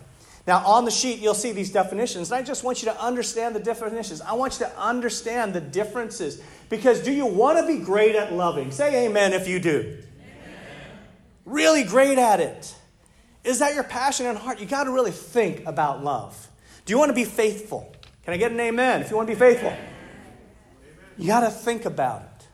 Now, 0.46 0.66
on 0.66 0.84
the 0.84 0.90
sheet, 0.90 1.20
you'll 1.20 1.34
see 1.34 1.52
these 1.52 1.70
definitions, 1.70 2.32
and 2.32 2.38
I 2.38 2.42
just 2.42 2.64
want 2.64 2.82
you 2.82 2.90
to 2.90 3.00
understand 3.00 3.54
the 3.54 3.60
definitions. 3.60 4.20
I 4.20 4.32
want 4.32 4.58
you 4.58 4.66
to 4.66 4.78
understand 4.78 5.54
the 5.54 5.60
differences. 5.60 6.42
Because 6.68 7.00
do 7.00 7.12
you 7.12 7.26
want 7.26 7.58
to 7.58 7.66
be 7.66 7.78
great 7.78 8.16
at 8.16 8.32
loving? 8.32 8.72
Say 8.72 9.06
amen 9.06 9.34
if 9.34 9.46
you 9.46 9.60
do. 9.60 9.98
Amen. 10.18 10.58
Really 11.44 11.84
great 11.84 12.18
at 12.18 12.40
it. 12.40 12.74
Is 13.44 13.60
that 13.60 13.74
your 13.74 13.84
passion 13.84 14.26
and 14.26 14.36
heart? 14.36 14.58
You 14.58 14.66
got 14.66 14.84
to 14.84 14.90
really 14.90 15.10
think 15.12 15.64
about 15.66 16.02
love. 16.02 16.48
Do 16.84 16.92
you 16.92 16.98
want 16.98 17.10
to 17.10 17.14
be 17.14 17.24
faithful? 17.24 17.94
Can 18.24 18.34
I 18.34 18.36
get 18.36 18.50
an 18.50 18.58
amen 18.58 19.02
if 19.02 19.10
you 19.10 19.16
want 19.16 19.28
to 19.28 19.34
be 19.34 19.38
faithful? 19.38 19.72
You 21.18 21.26
got 21.26 21.40
to 21.40 21.50
think 21.50 21.84
about 21.84 22.22
it. 22.22 22.46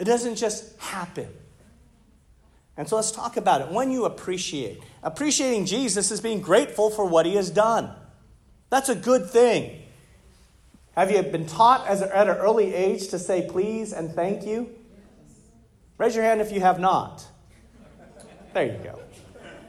It 0.00 0.04
doesn't 0.04 0.36
just 0.36 0.78
happen. 0.80 1.28
And 2.76 2.88
so 2.88 2.96
let's 2.96 3.10
talk 3.10 3.36
about 3.36 3.60
it. 3.60 3.70
When 3.70 3.90
you 3.90 4.04
appreciate, 4.04 4.82
appreciating 5.02 5.66
Jesus 5.66 6.10
is 6.10 6.20
being 6.20 6.40
grateful 6.40 6.90
for 6.90 7.04
what 7.04 7.26
he 7.26 7.36
has 7.36 7.50
done. 7.50 7.90
That's 8.70 8.88
a 8.88 8.94
good 8.94 9.28
thing. 9.28 9.82
Have 10.96 11.10
you 11.10 11.22
been 11.22 11.46
taught 11.46 11.86
as 11.86 12.02
a, 12.02 12.16
at 12.16 12.28
an 12.28 12.36
early 12.36 12.74
age 12.74 13.08
to 13.08 13.18
say 13.18 13.46
please 13.48 13.92
and 13.92 14.12
thank 14.12 14.44
you? 14.44 14.70
Raise 15.98 16.14
your 16.14 16.24
hand 16.24 16.40
if 16.40 16.52
you 16.52 16.60
have 16.60 16.80
not. 16.80 17.26
There 18.54 18.66
you 18.66 18.78
go. 18.82 19.00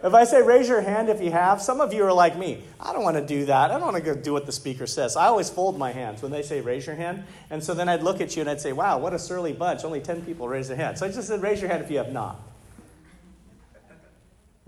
If 0.04 0.16
I 0.16 0.24
say 0.24 0.42
raise 0.42 0.68
your 0.68 0.82
hand 0.82 1.10
if 1.10 1.22
you 1.22 1.30
have, 1.32 1.62
some 1.62 1.80
of 1.80 1.94
you 1.94 2.04
are 2.04 2.14
like 2.14 2.36
me. 2.36 2.64
I 2.80 2.92
don't 2.92 3.04
want 3.04 3.18
to 3.18 3.26
do 3.26 3.46
that. 3.46 3.70
I 3.70 3.74
don't 3.76 3.94
want 3.94 3.98
to 3.98 4.02
go 4.02 4.16
do 4.16 4.34
what 4.34 4.48
the 4.48 4.52
speaker 4.52 4.88
says. 4.88 5.16
I 5.16 5.28
always 5.28 5.50
fold 5.50 5.78
my 5.78 5.92
hands 5.92 6.24
when 6.24 6.32
they 6.32 6.42
say 6.42 6.60
raise 6.62 6.88
your 6.88 6.96
hand. 6.96 7.24
And 7.52 7.64
so 7.64 7.76
then 7.76 7.88
I'd 7.88 8.02
look 8.02 8.20
at 8.20 8.36
you 8.36 8.42
and 8.42 8.50
I'd 8.50 8.62
say, 8.62 8.74
wow, 8.74 8.98
what 8.98 9.14
a 9.14 9.20
surly 9.20 9.54
bunch. 9.54 9.84
Only 9.84 10.02
10 10.02 10.24
people 10.24 10.48
raise 10.48 10.70
their 10.70 10.78
hand. 10.78 10.98
So 10.98 11.06
I 11.06 11.12
just 11.12 11.28
said 11.28 11.44
raise 11.44 11.62
your 11.62 11.70
hand 11.70 11.84
if 11.84 11.92
you 11.92 11.98
have 11.98 12.12
not. 12.12 12.42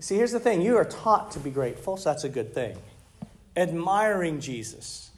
See, 0.04 0.16
here's 0.16 0.32
the 0.32 0.38
thing 0.38 0.60
you 0.60 0.76
are 0.76 0.84
taught 0.84 1.30
to 1.30 1.40
be 1.40 1.48
grateful, 1.48 1.96
so 1.96 2.10
that's 2.10 2.24
a 2.24 2.28
good 2.28 2.52
thing. 2.52 2.76
Admiring 3.56 4.38
Jesus. 4.38 5.10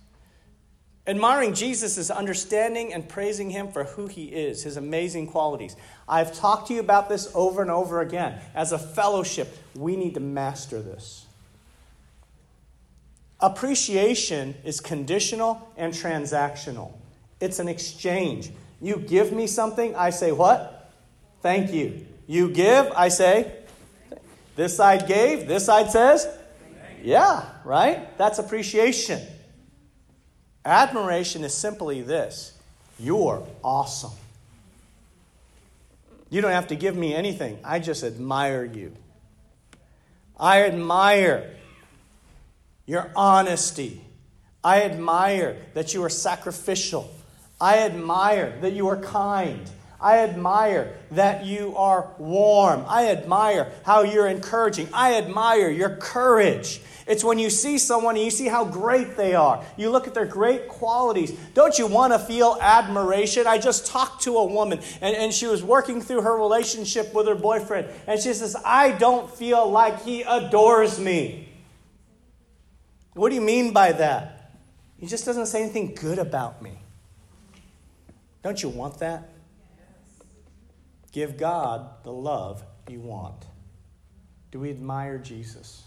Admiring 1.09 1.55
Jesus 1.55 1.99
is 1.99 2.09
understanding 2.09 2.95
and 2.95 3.09
praising 3.09 3.51
him 3.51 3.73
for 3.73 3.83
who 3.83 4.07
he 4.07 4.27
is, 4.27 4.63
his 4.63 4.77
amazing 4.77 5.27
qualities. 5.27 5.75
I've 6.09 6.33
talked 6.33 6.69
to 6.69 6.75
you 6.75 6.79
about 6.79 7.09
this 7.09 7.29
over 7.35 7.63
and 7.63 7.71
over 7.71 8.01
again. 8.01 8.41
As 8.55 8.71
a 8.71 8.79
fellowship, 8.79 9.59
we 9.75 9.97
need 9.97 10.15
to 10.15 10.21
master 10.21 10.81
this. 10.81 11.27
Appreciation 13.41 14.55
is 14.63 14.79
conditional 14.79 15.69
and 15.77 15.93
transactional, 15.95 16.93
it's 17.41 17.59
an 17.59 17.67
exchange. 17.67 18.53
You 18.81 18.99
give 18.99 19.33
me 19.33 19.49
something, 19.49 19.97
I 19.97 20.11
say, 20.11 20.31
What? 20.31 20.93
Thank 21.43 21.73
you. 21.73 22.07
You 22.29 22.51
give, 22.51 22.93
I 22.95 23.09
say, 23.09 23.66
This 24.57 24.77
side 24.77 25.07
gave, 25.07 25.47
this 25.47 25.67
side 25.67 25.91
says, 25.91 26.27
Yeah, 27.03 27.45
right? 27.65 28.17
That's 28.19 28.39
appreciation. 28.39 29.21
Admiration 30.65 31.45
is 31.45 31.55
simply 31.55 32.03
this 32.03 32.59
you're 32.99 33.47
awesome. 33.63 34.13
You 36.31 36.41
don't 36.41 36.53
have 36.53 36.69
to 36.69 36.75
give 36.75 36.97
me 36.97 37.15
anything, 37.15 37.59
I 37.63 37.79
just 37.79 38.03
admire 38.03 38.65
you. 38.65 38.93
I 40.39 40.65
admire 40.65 41.55
your 42.85 43.11
honesty. 43.15 44.03
I 44.63 44.83
admire 44.83 45.57
that 45.75 45.95
you 45.95 46.03
are 46.03 46.11
sacrificial. 46.11 47.11
I 47.61 47.79
admire 47.79 48.59
that 48.61 48.73
you 48.73 48.89
are 48.89 48.97
kind. 48.97 49.71
I 50.01 50.19
admire 50.19 50.97
that 51.13 51.47
you 51.47 51.75
are 51.77 52.11
warm. 52.19 52.85
I 52.87 53.09
admire 53.09 53.73
how 53.85 54.03
you're 54.03 54.29
encouraging. 54.29 54.89
I 54.93 55.15
admire 55.15 55.71
your 55.71 55.97
courage. 55.97 56.81
It's 57.07 57.23
when 57.23 57.39
you 57.39 57.51
see 57.51 57.79
someone 57.79 58.17
and 58.17 58.25
you 58.25 58.31
see 58.31 58.47
how 58.49 58.65
great 58.65 59.17
they 59.17 59.35
are. 59.35 59.65
You 59.77 59.91
look 59.91 60.07
at 60.07 60.15
their 60.15 60.27
great 60.27 60.69
qualities. 60.69 61.31
Don't 61.55 61.79
you 61.79 61.87
want 61.87 62.13
to 62.13 62.19
feel 62.19 62.59
admiration? 62.61 63.47
I 63.47 63.59
just 63.59 63.87
talked 63.87 64.23
to 64.23 64.37
a 64.39 64.45
woman 64.45 64.81
and, 65.01 65.17
and 65.17 65.33
she 65.33 65.47
was 65.47 65.63
working 65.63 66.01
through 66.03 66.23
her 66.23 66.37
relationship 66.37 67.15
with 67.15 67.29
her 67.29 67.37
boyfriend. 67.37 67.89
And 68.07 68.21
she 68.21 68.33
says, 68.33 68.57
I 68.65 68.91
don't 68.93 69.31
feel 69.31 69.71
like 69.71 70.03
he 70.03 70.23
adores 70.23 70.99
me. 70.99 71.49
What 73.15 73.31
do 73.31 73.35
you 73.37 73.41
mean 73.41 73.73
by 73.73 73.93
that? 73.93 74.53
He 74.99 75.07
just 75.07 75.25
doesn't 75.25 75.47
say 75.47 75.63
anything 75.63 75.95
good 75.95 76.19
about 76.19 76.61
me. 76.61 76.79
Don't 78.43 78.63
you 78.63 78.69
want 78.69 78.99
that? 78.99 79.31
Give 81.17 81.39
God 81.39 81.89
the 82.03 82.13
love 82.13 82.63
you 82.91 83.01
want. 83.01 83.47
Do 84.51 84.61
we 84.61 84.69
admire 84.69 85.17
Jesus? 85.17 85.83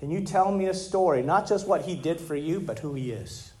Can 0.00 0.10
you 0.10 0.22
tell 0.22 0.50
me 0.50 0.64
a 0.64 0.72
story, 0.72 1.22
not 1.22 1.46
just 1.46 1.68
what 1.68 1.82
he 1.82 1.94
did 1.94 2.18
for 2.18 2.34
you, 2.34 2.58
but 2.58 2.78
who 2.78 2.94
he 2.94 3.10
is? 3.10 3.52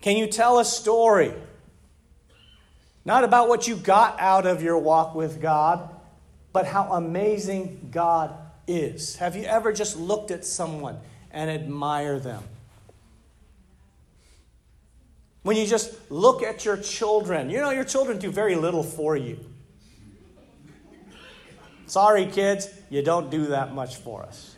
Can 0.00 0.16
you 0.16 0.26
tell 0.26 0.58
a 0.58 0.64
story, 0.64 1.34
not 3.04 3.24
about 3.24 3.50
what 3.50 3.68
you 3.68 3.76
got 3.76 4.18
out 4.18 4.46
of 4.46 4.62
your 4.62 4.78
walk 4.78 5.14
with 5.14 5.42
God, 5.42 5.94
but 6.54 6.64
how 6.64 6.92
amazing 6.92 7.90
God 7.92 8.34
is? 8.66 9.16
Have 9.16 9.36
you 9.36 9.44
ever 9.44 9.70
just 9.70 9.98
looked 9.98 10.30
at 10.30 10.46
someone 10.46 10.98
and 11.30 11.50
admire 11.50 12.18
them? 12.18 12.42
When 15.46 15.56
you 15.56 15.64
just 15.64 16.10
look 16.10 16.42
at 16.42 16.64
your 16.64 16.76
children, 16.76 17.50
you 17.50 17.60
know, 17.60 17.70
your 17.70 17.84
children 17.84 18.18
do 18.18 18.32
very 18.32 18.56
little 18.56 18.82
for 18.82 19.16
you. 19.16 19.38
Sorry, 21.86 22.26
kids, 22.26 22.68
you 22.90 23.00
don't 23.00 23.30
do 23.30 23.46
that 23.46 23.72
much 23.72 23.94
for 23.94 24.24
us. 24.24 24.56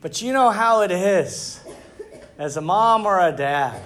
But 0.00 0.20
you 0.20 0.32
know 0.32 0.50
how 0.50 0.82
it 0.82 0.90
is 0.90 1.60
as 2.38 2.56
a 2.56 2.60
mom 2.60 3.06
or 3.06 3.20
a 3.20 3.30
dad. 3.30 3.80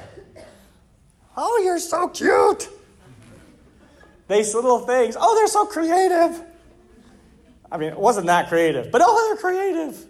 Oh, 1.37 1.60
you're 1.62 1.78
so 1.78 2.08
cute. 2.08 2.70
These 4.28 4.54
little 4.54 4.78
things. 4.78 5.14
Oh, 5.20 5.34
they're 5.34 5.46
so 5.46 5.66
creative. 5.66 6.42
I 7.70 7.76
mean, 7.76 7.90
it 7.90 7.99
wasn't 7.99 8.28
that 8.28 8.49
creative, 8.49 8.90
but 8.90 9.02
oh, 9.04 9.28
they're 9.28 9.37
creative. 9.37 10.06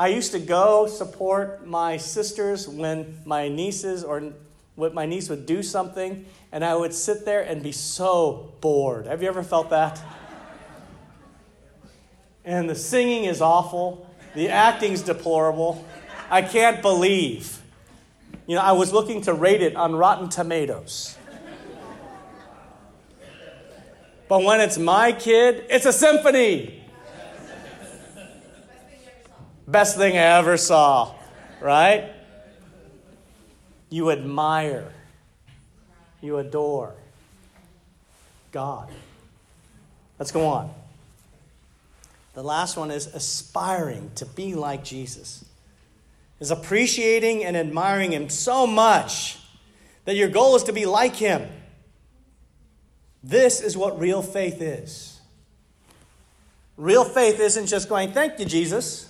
I 0.00 0.06
used 0.06 0.32
to 0.32 0.38
go 0.38 0.86
support 0.86 1.66
my 1.66 1.98
sisters 1.98 2.66
when 2.66 3.20
my 3.26 3.48
nieces 3.48 4.02
or 4.02 4.32
when 4.74 4.94
my 4.94 5.04
niece 5.04 5.28
would 5.28 5.44
do 5.44 5.62
something, 5.62 6.24
and 6.52 6.64
I 6.64 6.74
would 6.74 6.94
sit 6.94 7.26
there 7.26 7.42
and 7.42 7.62
be 7.62 7.72
so 7.72 8.54
bored. 8.62 9.06
Have 9.08 9.20
you 9.20 9.28
ever 9.28 9.42
felt 9.42 9.68
that? 9.68 10.00
And 12.46 12.66
the 12.66 12.74
singing 12.74 13.24
is 13.24 13.42
awful, 13.42 14.10
the 14.34 14.48
acting's 14.48 15.02
deplorable. 15.02 15.86
I 16.30 16.40
can't 16.40 16.80
believe. 16.80 17.60
You 18.46 18.54
know, 18.54 18.62
I 18.62 18.72
was 18.72 18.94
looking 18.94 19.20
to 19.24 19.34
rate 19.34 19.60
it 19.60 19.76
on 19.76 19.94
Rotten 19.94 20.30
Tomatoes. 20.30 21.14
But 24.30 24.44
when 24.44 24.62
it's 24.62 24.78
my 24.78 25.12
kid, 25.12 25.66
it's 25.68 25.84
a 25.84 25.92
symphony. 25.92 26.79
Best 29.70 29.96
thing 29.96 30.16
I 30.16 30.38
ever 30.38 30.56
saw, 30.56 31.14
right? 31.60 32.10
You 33.88 34.10
admire, 34.10 34.92
you 36.20 36.38
adore 36.38 36.94
God. 38.50 38.88
Let's 40.18 40.32
go 40.32 40.44
on. 40.46 40.74
The 42.34 42.42
last 42.42 42.76
one 42.76 42.90
is 42.90 43.06
aspiring 43.06 44.10
to 44.16 44.26
be 44.26 44.54
like 44.54 44.82
Jesus. 44.82 45.44
Is 46.40 46.50
appreciating 46.50 47.44
and 47.44 47.56
admiring 47.56 48.12
him 48.12 48.28
so 48.28 48.66
much 48.66 49.38
that 50.04 50.16
your 50.16 50.28
goal 50.28 50.56
is 50.56 50.64
to 50.64 50.72
be 50.72 50.86
like 50.86 51.14
him. 51.14 51.46
This 53.22 53.60
is 53.60 53.76
what 53.76 54.00
real 54.00 54.22
faith 54.22 54.60
is. 54.62 55.20
Real 56.76 57.04
faith 57.04 57.38
isn't 57.38 57.66
just 57.66 57.88
going, 57.88 58.12
Thank 58.12 58.40
you, 58.40 58.46
Jesus. 58.46 59.09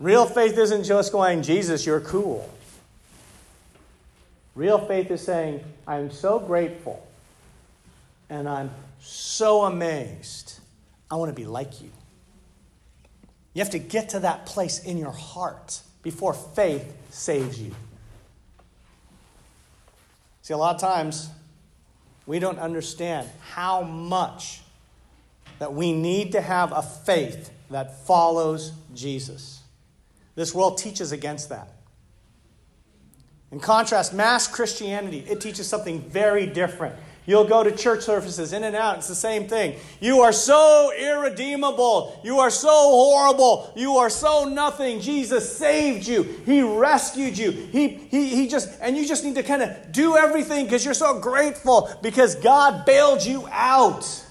Real 0.00 0.24
faith 0.24 0.56
isn't 0.56 0.84
just 0.84 1.12
going, 1.12 1.42
Jesus, 1.42 1.84
you're 1.84 2.00
cool. 2.00 2.48
Real 4.54 4.78
faith 4.78 5.10
is 5.10 5.22
saying, 5.22 5.62
I'm 5.86 6.10
so 6.10 6.38
grateful 6.38 7.06
and 8.30 8.48
I'm 8.48 8.70
so 8.98 9.64
amazed. 9.64 10.58
I 11.10 11.16
want 11.16 11.28
to 11.28 11.34
be 11.34 11.44
like 11.44 11.82
you. 11.82 11.90
You 13.52 13.60
have 13.60 13.70
to 13.70 13.78
get 13.78 14.08
to 14.10 14.20
that 14.20 14.46
place 14.46 14.82
in 14.82 14.96
your 14.96 15.10
heart 15.12 15.82
before 16.02 16.32
faith 16.32 16.90
saves 17.10 17.60
you. 17.60 17.74
See, 20.42 20.54
a 20.54 20.56
lot 20.56 20.74
of 20.74 20.80
times 20.80 21.28
we 22.26 22.38
don't 22.38 22.58
understand 22.58 23.28
how 23.50 23.82
much 23.82 24.62
that 25.58 25.74
we 25.74 25.92
need 25.92 26.32
to 26.32 26.40
have 26.40 26.72
a 26.72 26.80
faith 26.80 27.50
that 27.70 28.06
follows 28.06 28.72
Jesus. 28.94 29.59
This 30.34 30.54
world 30.54 30.78
teaches 30.78 31.12
against 31.12 31.48
that. 31.48 31.68
In 33.50 33.58
contrast, 33.58 34.14
mass 34.14 34.46
Christianity, 34.46 35.24
it 35.28 35.40
teaches 35.40 35.66
something 35.66 36.00
very 36.02 36.46
different. 36.46 36.94
You'll 37.26 37.44
go 37.44 37.62
to 37.62 37.70
church 37.70 38.02
services 38.02 38.52
in 38.52 38.64
and 38.64 38.74
out. 38.74 38.98
It's 38.98 39.08
the 39.08 39.14
same 39.14 39.46
thing. 39.46 39.78
You 40.00 40.22
are 40.22 40.32
so 40.32 40.90
irredeemable. 40.98 42.18
You 42.24 42.40
are 42.40 42.50
so 42.50 42.68
horrible. 42.68 43.72
You 43.76 43.98
are 43.98 44.10
so 44.10 44.44
nothing. 44.44 45.00
Jesus 45.00 45.56
saved 45.56 46.08
you. 46.08 46.22
He 46.46 46.62
rescued 46.62 47.36
you. 47.36 47.50
He, 47.50 47.88
he, 47.88 48.28
he 48.34 48.48
just, 48.48 48.70
and 48.80 48.96
you 48.96 49.06
just 49.06 49.22
need 49.24 49.34
to 49.34 49.42
kind 49.42 49.62
of 49.62 49.92
do 49.92 50.16
everything 50.16 50.64
because 50.64 50.84
you're 50.84 50.94
so 50.94 51.20
grateful 51.20 51.90
because 52.02 52.36
God 52.36 52.84
bailed 52.84 53.24
you 53.24 53.46
out. 53.52 54.24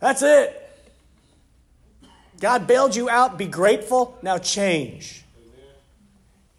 That's 0.00 0.22
it. 0.22 0.63
God 2.44 2.66
bailed 2.66 2.94
you 2.94 3.08
out. 3.08 3.38
Be 3.38 3.46
grateful. 3.46 4.18
Now 4.20 4.36
change. 4.36 5.24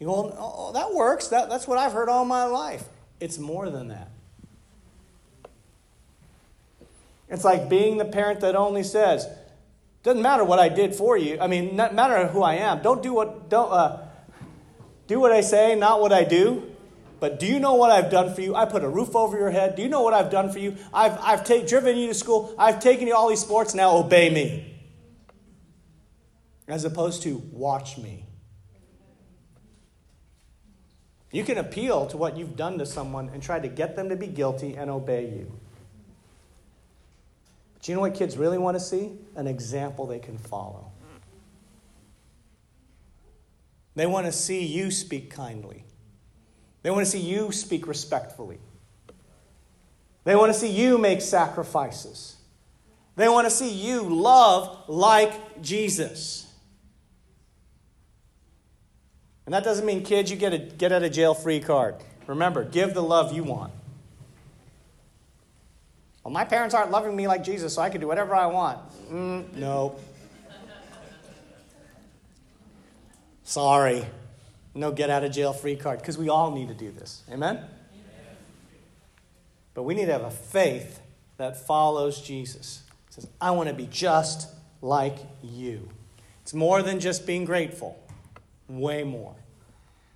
You 0.00 0.08
go, 0.08 0.36
oh, 0.36 0.72
that 0.72 0.92
works. 0.92 1.28
That, 1.28 1.48
that's 1.48 1.68
what 1.68 1.78
I've 1.78 1.92
heard 1.92 2.08
all 2.08 2.24
my 2.24 2.42
life. 2.42 2.82
It's 3.20 3.38
more 3.38 3.70
than 3.70 3.86
that. 3.86 4.10
It's 7.28 7.44
like 7.44 7.68
being 7.68 7.98
the 7.98 8.04
parent 8.04 8.40
that 8.40 8.56
only 8.56 8.82
says, 8.82 9.28
doesn't 10.02 10.22
matter 10.22 10.42
what 10.42 10.58
I 10.58 10.70
did 10.70 10.92
for 10.92 11.16
you. 11.16 11.38
I 11.40 11.46
mean, 11.46 11.76
not 11.76 11.94
matter 11.94 12.26
who 12.26 12.42
I 12.42 12.54
am. 12.54 12.82
Don't 12.82 13.00
do 13.00 13.12
what 13.12 13.48
don't 13.48 13.70
uh, 13.70 14.08
do 15.06 15.20
what 15.20 15.30
I 15.30 15.40
say, 15.40 15.76
not 15.76 16.00
what 16.00 16.12
I 16.12 16.24
do. 16.24 16.68
But 17.20 17.38
do 17.38 17.46
you 17.46 17.60
know 17.60 17.74
what 17.74 17.92
I've 17.92 18.10
done 18.10 18.34
for 18.34 18.40
you? 18.40 18.56
I 18.56 18.64
put 18.64 18.82
a 18.82 18.88
roof 18.88 19.14
over 19.14 19.38
your 19.38 19.50
head. 19.50 19.76
Do 19.76 19.82
you 19.82 19.88
know 19.88 20.02
what 20.02 20.14
I've 20.14 20.32
done 20.32 20.50
for 20.50 20.58
you? 20.58 20.78
I've, 20.92 21.16
I've 21.20 21.44
driven 21.68 21.96
you 21.96 22.08
to 22.08 22.14
school. 22.14 22.56
I've 22.58 22.80
taken 22.80 23.06
you 23.06 23.14
all 23.14 23.28
these 23.28 23.40
sports. 23.40 23.72
Now 23.72 23.96
obey 23.96 24.30
me. 24.30 24.75
As 26.68 26.84
opposed 26.84 27.22
to 27.22 27.36
watch 27.52 27.96
me. 27.96 28.24
You 31.30 31.44
can 31.44 31.58
appeal 31.58 32.06
to 32.06 32.16
what 32.16 32.36
you've 32.36 32.56
done 32.56 32.78
to 32.78 32.86
someone 32.86 33.28
and 33.28 33.42
try 33.42 33.60
to 33.60 33.68
get 33.68 33.94
them 33.94 34.08
to 34.08 34.16
be 34.16 34.26
guilty 34.26 34.74
and 34.74 34.90
obey 34.90 35.26
you. 35.26 35.52
But 37.74 37.88
you 37.88 37.94
know 37.94 38.00
what 38.00 38.14
kids 38.14 38.36
really 38.36 38.58
want 38.58 38.76
to 38.76 38.80
see? 38.80 39.12
An 39.34 39.46
example 39.46 40.06
they 40.06 40.18
can 40.18 40.38
follow. 40.38 40.90
They 43.94 44.06
want 44.06 44.26
to 44.26 44.32
see 44.32 44.64
you 44.64 44.90
speak 44.90 45.30
kindly. 45.30 45.84
They 46.82 46.90
want 46.90 47.04
to 47.04 47.10
see 47.10 47.20
you 47.20 47.52
speak 47.52 47.86
respectfully. 47.86 48.58
They 50.24 50.36
want 50.36 50.52
to 50.52 50.58
see 50.58 50.70
you 50.70 50.98
make 50.98 51.20
sacrifices. 51.20 52.36
They 53.16 53.28
want 53.28 53.46
to 53.46 53.50
see 53.50 53.70
you 53.70 54.02
love 54.02 54.88
like 54.88 55.62
Jesus. 55.62 56.45
And 59.46 59.54
that 59.54 59.64
doesn't 59.64 59.86
mean, 59.86 60.02
kids, 60.02 60.30
you 60.30 60.36
get 60.36 60.52
a 60.52 60.58
get 60.58 60.92
out 60.92 61.02
of 61.02 61.12
jail 61.12 61.32
free 61.32 61.60
card. 61.60 61.94
Remember, 62.26 62.64
give 62.64 62.92
the 62.92 63.02
love 63.02 63.32
you 63.32 63.44
want. 63.44 63.72
Well, 66.24 66.32
my 66.32 66.44
parents 66.44 66.74
aren't 66.74 66.90
loving 66.90 67.14
me 67.14 67.28
like 67.28 67.44
Jesus, 67.44 67.74
so 67.74 67.82
I 67.82 67.88
can 67.88 68.00
do 68.00 68.08
whatever 68.08 68.34
I 68.34 68.46
want. 68.46 68.80
Mm, 69.08 69.52
no. 69.54 69.94
Sorry. 73.44 74.04
No 74.74 74.90
get 74.90 75.08
out 75.08 75.22
of 75.22 75.30
jail 75.30 75.52
free 75.52 75.76
card, 75.76 76.00
because 76.00 76.18
we 76.18 76.28
all 76.28 76.50
need 76.50 76.66
to 76.66 76.74
do 76.74 76.90
this. 76.90 77.22
Amen? 77.30 77.60
But 79.72 79.84
we 79.84 79.94
need 79.94 80.06
to 80.06 80.12
have 80.12 80.24
a 80.24 80.30
faith 80.30 81.00
that 81.36 81.56
follows 81.56 82.20
Jesus. 82.20 82.82
It 83.08 83.14
says, 83.14 83.28
I 83.40 83.52
want 83.52 83.68
to 83.68 83.74
be 83.74 83.86
just 83.86 84.48
like 84.82 85.18
you. 85.42 85.88
It's 86.42 86.52
more 86.52 86.82
than 86.82 86.98
just 86.98 87.24
being 87.24 87.44
grateful. 87.44 88.02
Way 88.68 89.04
more. 89.04 89.34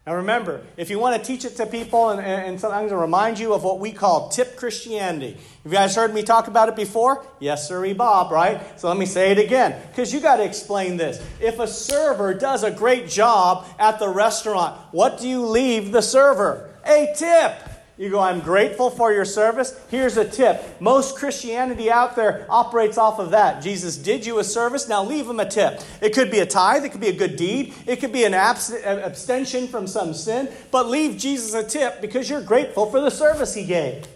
Now 0.06 0.16
remember, 0.16 0.62
if 0.76 0.90
you 0.90 0.98
want 0.98 1.22
to 1.22 1.24
teach 1.24 1.44
it 1.44 1.56
to 1.56 1.66
people 1.66 2.08
and, 2.08 2.20
and 2.20 2.60
so 2.60 2.68
I'm 2.68 2.80
going 2.80 2.88
to 2.88 2.96
remind 2.96 3.38
you 3.38 3.52
of 3.52 3.62
what 3.62 3.78
we 3.78 3.92
call 3.92 4.28
tip 4.30 4.56
Christianity. 4.56 5.34
Have 5.34 5.72
you 5.72 5.78
guys 5.78 5.94
heard 5.94 6.12
me 6.14 6.22
talk 6.22 6.48
about 6.48 6.68
it 6.68 6.74
before? 6.74 7.24
Yes, 7.38 7.68
sir, 7.68 7.94
Bob, 7.94 8.32
right? 8.32 8.80
So 8.80 8.88
let 8.88 8.96
me 8.96 9.06
say 9.06 9.30
it 9.30 9.38
again, 9.38 9.80
because 9.88 10.12
you 10.12 10.20
got 10.20 10.36
to 10.36 10.44
explain 10.44 10.96
this. 10.96 11.24
If 11.38 11.58
a 11.58 11.68
server 11.68 12.34
does 12.34 12.64
a 12.64 12.70
great 12.70 13.08
job 13.08 13.66
at 13.78 13.98
the 13.98 14.08
restaurant, 14.08 14.80
what 14.90 15.20
do 15.20 15.28
you 15.28 15.46
leave 15.46 15.92
the 15.92 16.02
server? 16.02 16.74
A 16.84 17.12
tip. 17.14 17.69
You 18.00 18.08
go, 18.08 18.18
I'm 18.18 18.40
grateful 18.40 18.88
for 18.88 19.12
your 19.12 19.26
service. 19.26 19.78
Here's 19.90 20.16
a 20.16 20.24
tip. 20.26 20.80
Most 20.80 21.18
Christianity 21.18 21.90
out 21.90 22.16
there 22.16 22.46
operates 22.48 22.96
off 22.96 23.18
of 23.18 23.32
that. 23.32 23.62
Jesus 23.62 23.98
did 23.98 24.24
you 24.24 24.38
a 24.38 24.44
service, 24.44 24.88
now 24.88 25.04
leave 25.04 25.28
him 25.28 25.38
a 25.38 25.46
tip. 25.46 25.82
It 26.00 26.14
could 26.14 26.30
be 26.30 26.38
a 26.38 26.46
tithe, 26.46 26.82
it 26.82 26.92
could 26.92 27.02
be 27.02 27.08
a 27.08 27.14
good 27.14 27.36
deed, 27.36 27.74
it 27.86 27.96
could 27.96 28.10
be 28.10 28.24
an 28.24 28.32
abstention 28.32 29.68
from 29.68 29.86
some 29.86 30.14
sin, 30.14 30.48
but 30.70 30.88
leave 30.88 31.18
Jesus 31.18 31.52
a 31.52 31.62
tip 31.62 32.00
because 32.00 32.30
you're 32.30 32.40
grateful 32.40 32.90
for 32.90 33.02
the 33.02 33.10
service 33.10 33.52
he 33.52 33.66
gave. 33.66 34.08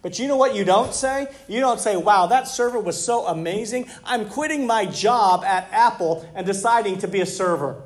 But 0.00 0.18
you 0.18 0.26
know 0.26 0.38
what 0.38 0.54
you 0.54 0.64
don't 0.64 0.94
say? 0.94 1.26
You 1.46 1.60
don't 1.60 1.78
say, 1.78 1.98
wow, 1.98 2.28
that 2.28 2.48
server 2.48 2.80
was 2.80 3.04
so 3.04 3.26
amazing. 3.26 3.90
I'm 4.02 4.30
quitting 4.30 4.66
my 4.66 4.86
job 4.86 5.44
at 5.44 5.68
Apple 5.72 6.26
and 6.34 6.46
deciding 6.46 6.96
to 7.00 7.06
be 7.06 7.20
a 7.20 7.26
server. 7.26 7.82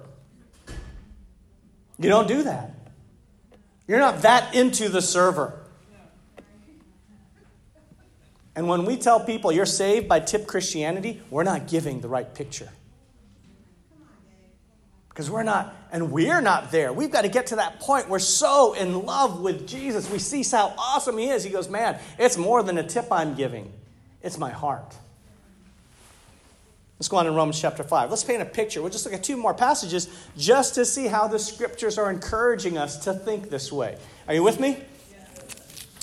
You 1.99 2.09
don't 2.09 2.29
do 2.29 2.45
that. 2.45 2.74
You're 3.87 3.99
not 3.99 4.23
that 4.23 4.55
into 4.55 4.89
the 4.89 5.03
server. 5.03 5.61
And 8.57 8.69
when 8.69 8.85
we 8.85 8.97
tell 8.97 9.21
people 9.21 9.51
you're 9.51 9.67
saved 9.67 10.09
by 10.09 10.21
tip 10.21 10.47
Christianity, 10.47 11.21
we're 11.29 11.43
not 11.43 11.67
giving 11.67 12.01
the 12.01 12.09
right 12.09 12.33
picture. 12.33 12.69
Because 15.09 15.31
we're 15.31 15.43
not, 15.45 15.75
and 15.93 16.11
we're 16.11 16.41
not 16.41 16.73
there. 16.73 16.93
We've 16.93 17.11
got 17.11 17.23
to 17.23 17.29
get 17.29 17.49
to 17.49 17.57
that 17.57 17.81
point. 17.81 18.09
We're 18.09 18.19
so 18.19 18.75
in 18.75 19.05
love 19.05 19.41
with 19.41 19.67
Jesus. 19.67 20.11
We 20.11 20.19
see 20.19 20.43
how 20.45 20.75
awesome 20.77 21.19
He 21.19 21.29
is. 21.29 21.45
He 21.45 21.51
goes, 21.51 21.69
Man, 21.69 21.99
it's 22.19 22.37
more 22.37 22.63
than 22.63 22.79
a 22.79 22.83
tip 22.83 23.07
I'm 23.13 23.35
giving, 23.35 23.73
it's 24.23 24.39
my 24.39 24.51
heart. 24.51 24.95
Let's 27.05 27.11
go 27.11 27.19
on 27.19 27.27
in 27.27 27.35
Romans 27.35 27.61
chapter 27.61 27.85
5. 27.85 28.09
Let's 28.09 28.25
paint 28.25 28.41
a 28.41 28.47
picture. 28.47 28.81
We'll 28.81 28.91
just 28.91 29.05
look 29.05 29.13
at 29.13 29.23
two 29.23 29.37
more 29.37 29.53
passages 29.53 30.09
just 30.39 30.75
to 30.77 30.87
see 30.87 31.07
how 31.07 31.29
the 31.29 31.39
scriptures 31.39 31.99
are 31.99 32.11
encouraging 32.11 32.79
us 32.79 32.97
to 33.05 33.13
think 33.13 33.51
this 33.51 33.71
way. 33.71 33.99
Are 34.27 34.33
you 34.33 34.43
with 34.43 34.59
me? 34.59 34.83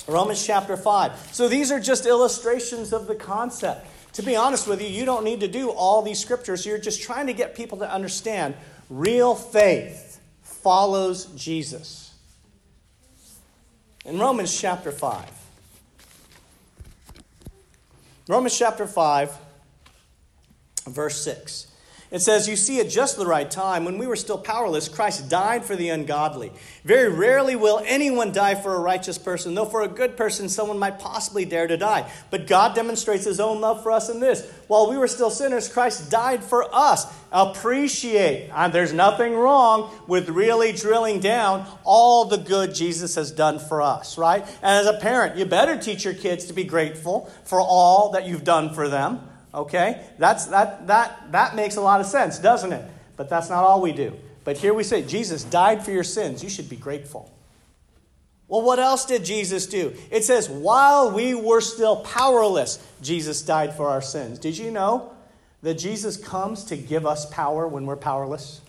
Romans 0.06 0.46
chapter 0.46 0.76
5. 0.76 1.30
So 1.32 1.48
these 1.48 1.72
are 1.72 1.80
just 1.80 2.06
illustrations 2.06 2.92
of 2.92 3.08
the 3.08 3.16
concept. 3.16 3.84
To 4.12 4.22
be 4.22 4.36
honest 4.36 4.68
with 4.68 4.80
you, 4.80 4.86
you 4.86 5.04
don't 5.04 5.24
need 5.24 5.40
to 5.40 5.48
do 5.48 5.70
all 5.70 6.02
these 6.02 6.20
scriptures. 6.20 6.64
You're 6.64 6.78
just 6.78 7.02
trying 7.02 7.26
to 7.26 7.32
get 7.32 7.56
people 7.56 7.78
to 7.78 7.92
understand 7.92 8.54
real 8.88 9.34
faith 9.34 10.20
follows 10.44 11.24
Jesus. 11.34 12.14
In 14.04 14.20
Romans 14.20 14.56
chapter 14.56 14.92
5, 14.92 15.24
Romans 18.28 18.56
chapter 18.56 18.86
5, 18.86 19.36
verse 20.86 21.22
6. 21.22 21.68
It 22.12 22.20
says, 22.20 22.46
You 22.46 22.56
see, 22.56 22.78
at 22.78 22.90
just 22.90 23.16
the 23.16 23.26
right 23.26 23.50
time, 23.50 23.86
when 23.86 23.96
we 23.96 24.06
were 24.06 24.16
still 24.16 24.36
powerless, 24.36 24.86
Christ 24.86 25.30
died 25.30 25.64
for 25.64 25.74
the 25.74 25.88
ungodly. 25.88 26.52
Very 26.84 27.10
rarely 27.10 27.56
will 27.56 27.82
anyone 27.86 28.32
die 28.32 28.54
for 28.54 28.74
a 28.74 28.80
righteous 28.80 29.16
person, 29.16 29.54
though 29.54 29.64
for 29.64 29.80
a 29.80 29.88
good 29.88 30.14
person, 30.14 30.50
someone 30.50 30.78
might 30.78 30.98
possibly 30.98 31.46
dare 31.46 31.66
to 31.66 31.78
die. 31.78 32.12
But 32.30 32.46
God 32.46 32.74
demonstrates 32.74 33.24
his 33.24 33.40
own 33.40 33.62
love 33.62 33.82
for 33.82 33.90
us 33.90 34.10
in 34.10 34.20
this. 34.20 34.46
While 34.66 34.90
we 34.90 34.98
were 34.98 35.08
still 35.08 35.30
sinners, 35.30 35.72
Christ 35.72 36.10
died 36.10 36.44
for 36.44 36.66
us. 36.74 37.06
Appreciate. 37.32 38.50
Uh, 38.50 38.68
there's 38.68 38.92
nothing 38.92 39.34
wrong 39.34 39.90
with 40.06 40.28
really 40.28 40.72
drilling 40.72 41.20
down 41.20 41.66
all 41.82 42.26
the 42.26 42.36
good 42.36 42.74
Jesus 42.74 43.14
has 43.14 43.30
done 43.30 43.58
for 43.58 43.80
us, 43.80 44.18
right? 44.18 44.46
And 44.60 44.86
as 44.86 44.86
a 44.86 44.98
parent, 44.98 45.38
you 45.38 45.46
better 45.46 45.78
teach 45.78 46.04
your 46.04 46.12
kids 46.12 46.44
to 46.46 46.52
be 46.52 46.64
grateful 46.64 47.32
for 47.44 47.58
all 47.58 48.10
that 48.10 48.26
you've 48.26 48.44
done 48.44 48.74
for 48.74 48.90
them 48.90 49.28
Okay? 49.54 50.04
That's, 50.18 50.46
that, 50.46 50.86
that, 50.86 51.32
that 51.32 51.54
makes 51.54 51.76
a 51.76 51.80
lot 51.80 52.00
of 52.00 52.06
sense, 52.06 52.38
doesn't 52.38 52.72
it? 52.72 52.84
But 53.16 53.28
that's 53.28 53.48
not 53.48 53.64
all 53.64 53.80
we 53.80 53.92
do. 53.92 54.16
But 54.44 54.56
here 54.56 54.74
we 54.74 54.82
say, 54.82 55.02
Jesus 55.02 55.44
died 55.44 55.84
for 55.84 55.90
your 55.90 56.04
sins. 56.04 56.42
You 56.42 56.48
should 56.48 56.68
be 56.68 56.76
grateful. 56.76 57.30
Well, 58.48 58.62
what 58.62 58.78
else 58.78 59.06
did 59.06 59.24
Jesus 59.24 59.66
do? 59.66 59.94
It 60.10 60.24
says, 60.24 60.48
while 60.48 61.10
we 61.10 61.34
were 61.34 61.60
still 61.60 61.96
powerless, 61.96 62.84
Jesus 63.00 63.40
died 63.42 63.74
for 63.74 63.88
our 63.88 64.02
sins. 64.02 64.38
Did 64.38 64.58
you 64.58 64.70
know 64.70 65.12
that 65.62 65.74
Jesus 65.74 66.16
comes 66.16 66.64
to 66.64 66.76
give 66.76 67.06
us 67.06 67.24
power 67.26 67.66
when 67.66 67.86
we're 67.86 67.96
powerless? 67.96 68.60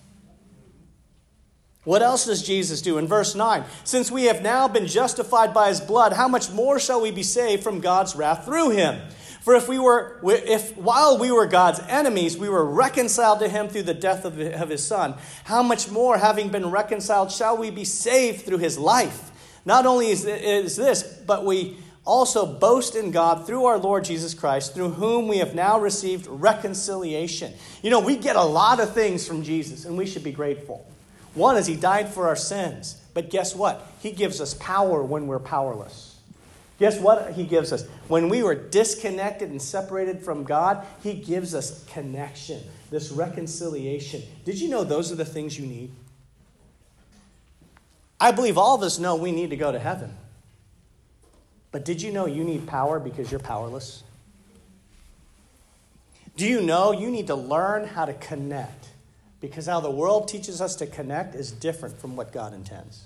What 1.82 2.00
else 2.00 2.24
does 2.24 2.42
Jesus 2.42 2.80
do? 2.80 2.96
In 2.96 3.06
verse 3.06 3.34
9, 3.34 3.64
since 3.84 4.10
we 4.10 4.24
have 4.24 4.42
now 4.42 4.68
been 4.68 4.86
justified 4.86 5.52
by 5.52 5.68
his 5.68 5.82
blood, 5.82 6.14
how 6.14 6.28
much 6.28 6.50
more 6.50 6.78
shall 6.78 7.02
we 7.02 7.10
be 7.10 7.22
saved 7.22 7.62
from 7.62 7.80
God's 7.80 8.16
wrath 8.16 8.46
through 8.46 8.70
him? 8.70 9.02
For 9.44 9.54
if 9.54 9.68
we 9.68 9.78
were, 9.78 10.18
if 10.24 10.74
while 10.74 11.18
we 11.18 11.30
were 11.30 11.44
God's 11.44 11.78
enemies, 11.86 12.34
we 12.38 12.48
were 12.48 12.64
reconciled 12.64 13.40
to 13.40 13.48
him 13.48 13.68
through 13.68 13.82
the 13.82 13.92
death 13.92 14.24
of, 14.24 14.40
of 14.40 14.70
his 14.70 14.82
son, 14.82 15.16
how 15.44 15.62
much 15.62 15.90
more, 15.90 16.16
having 16.16 16.48
been 16.48 16.70
reconciled, 16.70 17.30
shall 17.30 17.58
we 17.58 17.68
be 17.68 17.84
saved 17.84 18.46
through 18.46 18.56
his 18.56 18.78
life? 18.78 19.30
Not 19.66 19.84
only 19.84 20.08
is, 20.08 20.24
is 20.24 20.76
this, 20.76 21.02
but 21.02 21.44
we 21.44 21.76
also 22.06 22.46
boast 22.46 22.94
in 22.94 23.10
God 23.10 23.46
through 23.46 23.66
our 23.66 23.76
Lord 23.76 24.06
Jesus 24.06 24.32
Christ, 24.32 24.72
through 24.72 24.92
whom 24.92 25.28
we 25.28 25.36
have 25.36 25.54
now 25.54 25.78
received 25.78 26.26
reconciliation. 26.26 27.52
You 27.82 27.90
know, 27.90 28.00
we 28.00 28.16
get 28.16 28.36
a 28.36 28.42
lot 28.42 28.80
of 28.80 28.94
things 28.94 29.28
from 29.28 29.42
Jesus, 29.42 29.84
and 29.84 29.98
we 29.98 30.06
should 30.06 30.24
be 30.24 30.32
grateful. 30.32 30.86
One 31.34 31.58
is 31.58 31.66
he 31.66 31.76
died 31.76 32.08
for 32.08 32.28
our 32.28 32.36
sins, 32.36 32.98
but 33.12 33.28
guess 33.28 33.54
what? 33.54 33.86
He 34.00 34.10
gives 34.10 34.40
us 34.40 34.54
power 34.54 35.02
when 35.04 35.26
we're 35.26 35.38
powerless. 35.38 36.13
Guess 36.78 36.98
what 36.98 37.32
He 37.32 37.44
gives 37.44 37.72
us? 37.72 37.86
When 38.08 38.28
we 38.28 38.42
were 38.42 38.54
disconnected 38.54 39.50
and 39.50 39.62
separated 39.62 40.22
from 40.22 40.44
God, 40.44 40.84
He 41.02 41.14
gives 41.14 41.54
us 41.54 41.84
connection, 41.84 42.60
this 42.90 43.10
reconciliation. 43.10 44.22
Did 44.44 44.60
you 44.60 44.68
know 44.68 44.84
those 44.84 45.12
are 45.12 45.16
the 45.16 45.24
things 45.24 45.58
you 45.58 45.66
need? 45.66 45.90
I 48.20 48.32
believe 48.32 48.58
all 48.58 48.74
of 48.74 48.82
us 48.82 48.98
know 48.98 49.16
we 49.16 49.32
need 49.32 49.50
to 49.50 49.56
go 49.56 49.70
to 49.70 49.78
heaven. 49.78 50.16
But 51.70 51.84
did 51.84 52.00
you 52.00 52.12
know 52.12 52.26
you 52.26 52.44
need 52.44 52.66
power 52.66 52.98
because 53.00 53.30
you're 53.30 53.40
powerless? 53.40 54.02
Do 56.36 56.46
you 56.46 56.60
know 56.60 56.92
you 56.92 57.10
need 57.10 57.28
to 57.28 57.34
learn 57.34 57.86
how 57.86 58.04
to 58.04 58.14
connect? 58.14 58.88
Because 59.40 59.66
how 59.66 59.80
the 59.80 59.90
world 59.90 60.26
teaches 60.26 60.60
us 60.60 60.74
to 60.76 60.86
connect 60.86 61.34
is 61.34 61.52
different 61.52 61.98
from 61.98 62.16
what 62.16 62.32
God 62.32 62.54
intends. 62.54 63.04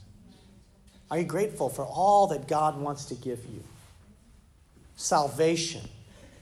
Are 1.11 1.19
you 1.19 1.25
grateful 1.25 1.69
for 1.69 1.85
all 1.85 2.27
that 2.29 2.49
God 2.49 2.79
wants 2.79 3.07
to 3.07 3.15
give 3.15 3.45
you? 3.47 3.63
Salvation, 4.97 5.89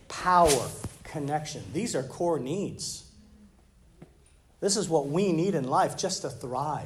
power, 0.09 0.69
connection. 1.05 1.63
These 1.73 1.95
are 1.95 2.03
core 2.03 2.39
needs. 2.39 3.05
This 4.61 4.77
is 4.77 4.89
what 4.89 5.07
we 5.07 5.33
need 5.33 5.55
in 5.55 5.69
life 5.69 5.97
just 5.97 6.23
to 6.23 6.31
thrive. 6.31 6.85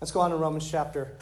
Let's 0.00 0.10
go 0.10 0.20
on 0.20 0.30
to 0.30 0.36
Romans 0.36 0.68
chapter, 0.68 1.16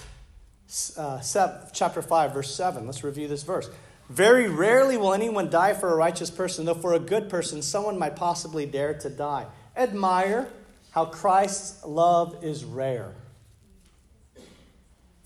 uh, 0.96 1.20
seven, 1.20 1.57
chapter 1.72 2.02
5, 2.02 2.35
verse 2.35 2.55
7. 2.55 2.87
Let's 2.87 3.02
review 3.02 3.26
this 3.26 3.42
verse. 3.42 3.68
Very 4.09 4.48
rarely 4.48 4.96
will 4.96 5.12
anyone 5.12 5.50
die 5.50 5.74
for 5.74 5.92
a 5.92 5.96
righteous 5.96 6.31
person, 6.31 6.64
though 6.64 6.74
for 6.74 6.94
a 6.94 6.98
good 6.98 7.29
person, 7.29 7.61
someone 7.61 7.98
might 7.98 8.16
possibly 8.16 8.64
dare 8.64 8.94
to 8.94 9.11
die. 9.11 9.46
Admire 9.76 10.48
how 10.92 11.07
Christ's 11.07 11.85
love 11.85 12.44
is 12.44 12.64
rare. 12.64 13.12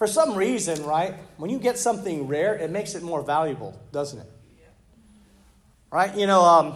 For 0.01 0.07
some 0.07 0.35
reason, 0.35 0.83
right, 0.87 1.15
when 1.37 1.51
you 1.51 1.59
get 1.59 1.77
something 1.77 2.27
rare, 2.27 2.55
it 2.55 2.71
makes 2.71 2.95
it 2.95 3.03
more 3.03 3.21
valuable, 3.21 3.79
doesn't 3.93 4.19
it? 4.19 4.33
Right? 5.93 6.17
You 6.17 6.27
know, 6.27 6.41
um, 6.41 6.75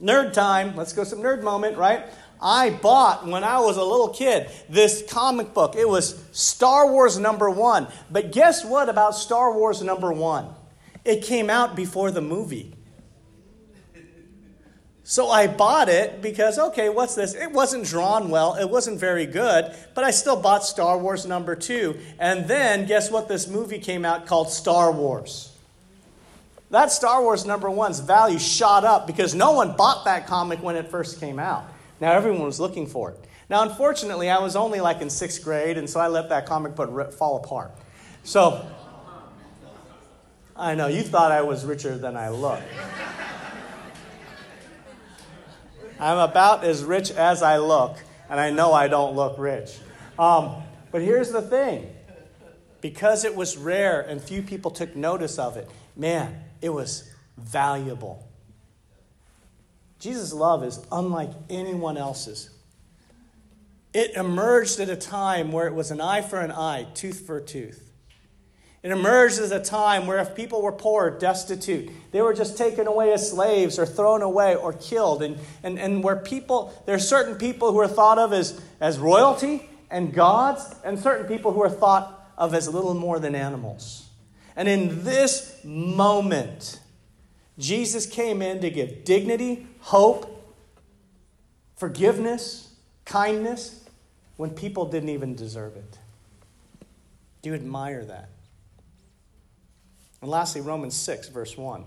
nerd 0.00 0.34
time. 0.34 0.76
Let's 0.76 0.92
go 0.92 1.02
some 1.02 1.18
nerd 1.18 1.42
moment, 1.42 1.76
right? 1.76 2.04
I 2.40 2.70
bought 2.70 3.26
when 3.26 3.42
I 3.42 3.58
was 3.58 3.76
a 3.76 3.82
little 3.82 4.10
kid 4.10 4.48
this 4.68 5.02
comic 5.10 5.52
book. 5.52 5.74
It 5.74 5.88
was 5.88 6.22
Star 6.30 6.88
Wars 6.92 7.18
number 7.18 7.50
one. 7.50 7.88
But 8.08 8.30
guess 8.30 8.64
what 8.64 8.88
about 8.88 9.16
Star 9.16 9.52
Wars 9.52 9.82
number 9.82 10.12
one? 10.12 10.54
It 11.04 11.24
came 11.24 11.50
out 11.50 11.74
before 11.74 12.12
the 12.12 12.20
movie. 12.20 12.73
So 15.06 15.28
I 15.28 15.46
bought 15.46 15.90
it 15.90 16.22
because, 16.22 16.58
okay, 16.58 16.88
what's 16.88 17.14
this? 17.14 17.34
It 17.34 17.52
wasn't 17.52 17.84
drawn 17.84 18.30
well, 18.30 18.54
it 18.54 18.70
wasn't 18.70 18.98
very 18.98 19.26
good, 19.26 19.76
but 19.94 20.02
I 20.02 20.10
still 20.10 20.40
bought 20.40 20.64
Star 20.64 20.96
Wars 20.96 21.26
number 21.26 21.54
two. 21.54 21.98
And 22.18 22.48
then, 22.48 22.86
guess 22.86 23.10
what? 23.10 23.28
This 23.28 23.46
movie 23.46 23.78
came 23.78 24.06
out 24.06 24.24
called 24.26 24.50
Star 24.50 24.90
Wars. 24.90 25.52
That 26.70 26.90
Star 26.90 27.22
Wars 27.22 27.44
number 27.44 27.68
one's 27.70 28.00
value 28.00 28.38
shot 28.38 28.84
up 28.84 29.06
because 29.06 29.34
no 29.34 29.52
one 29.52 29.76
bought 29.76 30.06
that 30.06 30.26
comic 30.26 30.62
when 30.62 30.74
it 30.74 30.90
first 30.90 31.20
came 31.20 31.38
out. 31.38 31.66
Now 32.00 32.12
everyone 32.12 32.42
was 32.42 32.58
looking 32.58 32.86
for 32.86 33.10
it. 33.10 33.18
Now, 33.50 33.62
unfortunately, 33.62 34.30
I 34.30 34.38
was 34.38 34.56
only 34.56 34.80
like 34.80 35.02
in 35.02 35.10
sixth 35.10 35.44
grade, 35.44 35.76
and 35.76 35.88
so 35.88 36.00
I 36.00 36.08
let 36.08 36.30
that 36.30 36.46
comic 36.46 36.74
book 36.74 37.12
fall 37.12 37.36
apart. 37.36 37.72
So, 38.22 38.66
I 40.56 40.74
know, 40.74 40.86
you 40.86 41.02
thought 41.02 41.30
I 41.30 41.42
was 41.42 41.66
richer 41.66 41.98
than 41.98 42.16
I 42.16 42.30
look. 42.30 42.62
I'm 46.04 46.18
about 46.18 46.64
as 46.64 46.84
rich 46.84 47.10
as 47.12 47.42
I 47.42 47.56
look, 47.56 47.96
and 48.28 48.38
I 48.38 48.50
know 48.50 48.74
I 48.74 48.88
don't 48.88 49.16
look 49.16 49.38
rich. 49.38 49.78
Um, 50.18 50.62
but 50.92 51.00
here's 51.00 51.30
the 51.30 51.40
thing 51.40 51.90
because 52.82 53.24
it 53.24 53.34
was 53.34 53.56
rare 53.56 54.02
and 54.02 54.20
few 54.20 54.42
people 54.42 54.70
took 54.70 54.94
notice 54.94 55.38
of 55.38 55.56
it, 55.56 55.66
man, 55.96 56.44
it 56.60 56.68
was 56.68 57.10
valuable. 57.38 58.28
Jesus' 59.98 60.34
love 60.34 60.62
is 60.62 60.78
unlike 60.92 61.30
anyone 61.48 61.96
else's. 61.96 62.50
It 63.94 64.10
emerged 64.14 64.80
at 64.80 64.90
a 64.90 64.96
time 64.96 65.52
where 65.52 65.66
it 65.66 65.72
was 65.72 65.90
an 65.90 66.02
eye 66.02 66.20
for 66.20 66.38
an 66.38 66.52
eye, 66.52 66.86
tooth 66.92 67.26
for 67.26 67.38
a 67.38 67.42
tooth. 67.42 67.83
It 68.84 68.92
emerged 68.92 69.38
as 69.38 69.50
a 69.50 69.60
time 69.60 70.06
where 70.06 70.18
if 70.18 70.34
people 70.34 70.60
were 70.60 70.70
poor, 70.70 71.10
destitute, 71.10 71.90
they 72.12 72.20
were 72.20 72.34
just 72.34 72.58
taken 72.58 72.86
away 72.86 73.14
as 73.14 73.30
slaves 73.30 73.78
or 73.78 73.86
thrown 73.86 74.20
away 74.20 74.56
or 74.56 74.74
killed. 74.74 75.22
And, 75.22 75.38
and, 75.62 75.78
and 75.78 76.04
where 76.04 76.16
people, 76.16 76.70
there 76.84 76.94
are 76.94 76.98
certain 76.98 77.36
people 77.36 77.72
who 77.72 77.80
are 77.80 77.88
thought 77.88 78.18
of 78.18 78.34
as, 78.34 78.60
as 78.82 78.98
royalty 78.98 79.70
and 79.90 80.12
gods, 80.12 80.74
and 80.84 80.98
certain 80.98 81.26
people 81.26 81.52
who 81.52 81.62
are 81.62 81.70
thought 81.70 82.30
of 82.36 82.52
as 82.52 82.68
little 82.68 82.92
more 82.92 83.18
than 83.18 83.34
animals. 83.34 84.06
And 84.54 84.68
in 84.68 85.02
this 85.02 85.58
moment, 85.64 86.78
Jesus 87.58 88.04
came 88.04 88.42
in 88.42 88.60
to 88.60 88.68
give 88.68 89.04
dignity, 89.04 89.66
hope, 89.80 90.54
forgiveness, 91.76 92.74
kindness, 93.06 93.82
when 94.36 94.50
people 94.50 94.84
didn't 94.84 95.08
even 95.08 95.34
deserve 95.34 95.74
it. 95.74 95.98
Do 97.40 97.48
you 97.48 97.54
admire 97.54 98.04
that? 98.04 98.28
And 100.24 100.30
lastly, 100.30 100.62
Romans 100.62 100.96
6, 100.96 101.28
verse 101.28 101.54
1. 101.54 101.84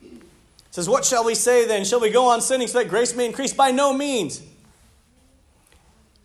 It 0.00 0.10
says, 0.70 0.88
What 0.88 1.04
shall 1.04 1.22
we 1.22 1.34
say 1.34 1.66
then? 1.66 1.84
Shall 1.84 2.00
we 2.00 2.08
go 2.08 2.30
on 2.30 2.40
sinning 2.40 2.66
so 2.66 2.78
that 2.78 2.88
grace 2.88 3.14
may 3.14 3.26
increase? 3.26 3.52
By 3.52 3.72
no 3.72 3.92
means. 3.92 4.42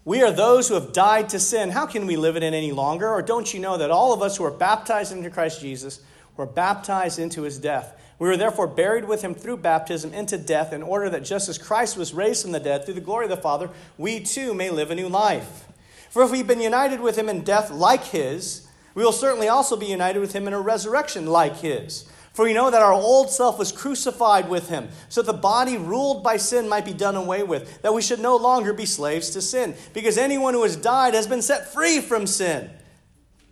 We 0.05 0.23
are 0.23 0.31
those 0.31 0.69
who 0.69 0.75
have 0.75 0.93
died 0.93 1.27
to 1.29 1.39
sin. 1.41 1.71
How 1.71 1.85
can 1.85 2.07
we 2.07 2.15
live 2.15 2.37
it 2.37 2.43
in 2.43 2.53
any 2.53 2.71
longer? 2.71 3.09
Or 3.09 3.21
don't 3.21 3.53
you 3.53 3.59
know 3.59 3.77
that 3.77 3.91
all 3.91 4.13
of 4.13 4.21
us 4.21 4.37
who 4.37 4.45
are 4.45 4.51
baptized 4.51 5.11
into 5.11 5.29
Christ 5.29 5.59
Jesus 5.59 5.99
were 6.37 6.45
baptized 6.45 7.19
into 7.19 7.41
his 7.41 7.59
death? 7.59 7.99
We 8.17 8.29
were 8.29 8.37
therefore 8.37 8.67
buried 8.67 9.09
with 9.09 9.23
him 9.23 9.35
through 9.35 9.57
baptism 9.57 10.13
into 10.13 10.37
death, 10.37 10.71
in 10.71 10.81
order 10.81 11.09
that 11.09 11.25
just 11.25 11.49
as 11.49 11.57
Christ 11.57 11.97
was 11.97 12.13
raised 12.13 12.43
from 12.43 12.53
the 12.53 12.59
dead 12.61 12.85
through 12.85 12.93
the 12.93 13.01
glory 13.01 13.25
of 13.25 13.31
the 13.31 13.35
Father, 13.35 13.69
we 13.97 14.21
too 14.21 14.53
may 14.53 14.69
live 14.69 14.91
a 14.91 14.95
new 14.95 15.09
life. 15.09 15.67
For 16.09 16.23
if 16.23 16.31
we've 16.31 16.47
been 16.47 16.61
united 16.61 17.01
with 17.01 17.17
him 17.17 17.27
in 17.27 17.43
death 17.43 17.69
like 17.69 18.05
his, 18.05 18.69
we 18.93 19.03
will 19.03 19.11
certainly 19.11 19.47
also 19.47 19.75
be 19.75 19.85
united 19.85 20.19
with 20.19 20.33
him 20.33 20.47
in 20.47 20.53
a 20.53 20.59
resurrection 20.59 21.25
like 21.25 21.57
his. 21.57 22.05
For 22.33 22.45
we 22.45 22.53
know 22.53 22.71
that 22.71 22.81
our 22.81 22.93
old 22.93 23.29
self 23.29 23.59
was 23.59 23.71
crucified 23.71 24.49
with 24.49 24.69
him, 24.69 24.87
so 25.09 25.21
that 25.21 25.31
the 25.31 25.37
body 25.37 25.77
ruled 25.77 26.23
by 26.23 26.37
sin 26.37 26.69
might 26.69 26.85
be 26.85 26.93
done 26.93 27.17
away 27.17 27.43
with, 27.43 27.81
that 27.81 27.93
we 27.93 28.01
should 28.01 28.19
no 28.19 28.37
longer 28.37 28.73
be 28.73 28.85
slaves 28.85 29.31
to 29.31 29.41
sin, 29.41 29.75
because 29.93 30.17
anyone 30.17 30.53
who 30.53 30.63
has 30.63 30.77
died 30.77 31.13
has 31.13 31.27
been 31.27 31.41
set 31.41 31.73
free 31.73 31.99
from 31.99 32.25
sin. 32.25 32.69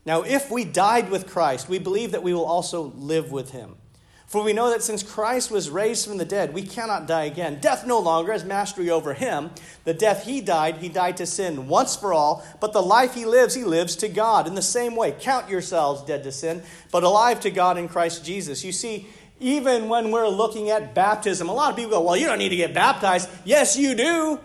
Now, 0.05 0.21
if 0.21 0.49
we 0.49 0.63
died 0.63 1.09
with 1.09 1.27
Christ, 1.27 1.67
we 1.67 1.77
believe 1.77 2.11
that 2.11 2.23
we 2.23 2.33
will 2.33 2.45
also 2.45 2.93
live 2.95 3.31
with 3.31 3.51
him. 3.51 3.75
For 4.29 4.43
we 4.43 4.53
know 4.53 4.69
that 4.69 4.83
since 4.83 5.01
Christ 5.01 5.49
was 5.49 5.71
raised 5.71 6.07
from 6.07 6.19
the 6.19 6.23
dead, 6.23 6.53
we 6.53 6.61
cannot 6.61 7.07
die 7.07 7.23
again. 7.23 7.57
Death 7.59 7.87
no 7.87 7.97
longer 7.97 8.31
has 8.31 8.45
mastery 8.45 8.91
over 8.91 9.15
him. 9.15 9.49
The 9.85 9.93
death 9.95 10.25
he 10.25 10.39
died, 10.39 10.77
he 10.77 10.87
died 10.87 11.17
to 11.17 11.25
sin 11.25 11.67
once 11.67 11.95
for 11.95 12.13
all, 12.13 12.45
but 12.59 12.71
the 12.71 12.81
life 12.81 13.15
he 13.15 13.25
lives, 13.25 13.55
he 13.55 13.63
lives 13.63 13.95
to 13.97 14.07
God. 14.07 14.45
In 14.45 14.53
the 14.53 14.61
same 14.61 14.95
way, 14.95 15.15
count 15.19 15.49
yourselves 15.49 16.03
dead 16.03 16.21
to 16.25 16.31
sin, 16.31 16.61
but 16.91 17.03
alive 17.03 17.39
to 17.39 17.49
God 17.49 17.79
in 17.79 17.89
Christ 17.89 18.23
Jesus. 18.23 18.63
You 18.63 18.71
see, 18.71 19.07
even 19.39 19.89
when 19.89 20.11
we're 20.11 20.27
looking 20.27 20.69
at 20.69 20.93
baptism, 20.93 21.49
a 21.49 21.53
lot 21.53 21.71
of 21.71 21.75
people 21.75 21.91
go, 21.91 22.01
Well, 22.01 22.15
you 22.15 22.27
don't 22.27 22.37
need 22.37 22.49
to 22.49 22.55
get 22.55 22.71
baptized. 22.71 23.27
Yes, 23.45 23.77
you 23.77 23.95
do. 23.95 24.39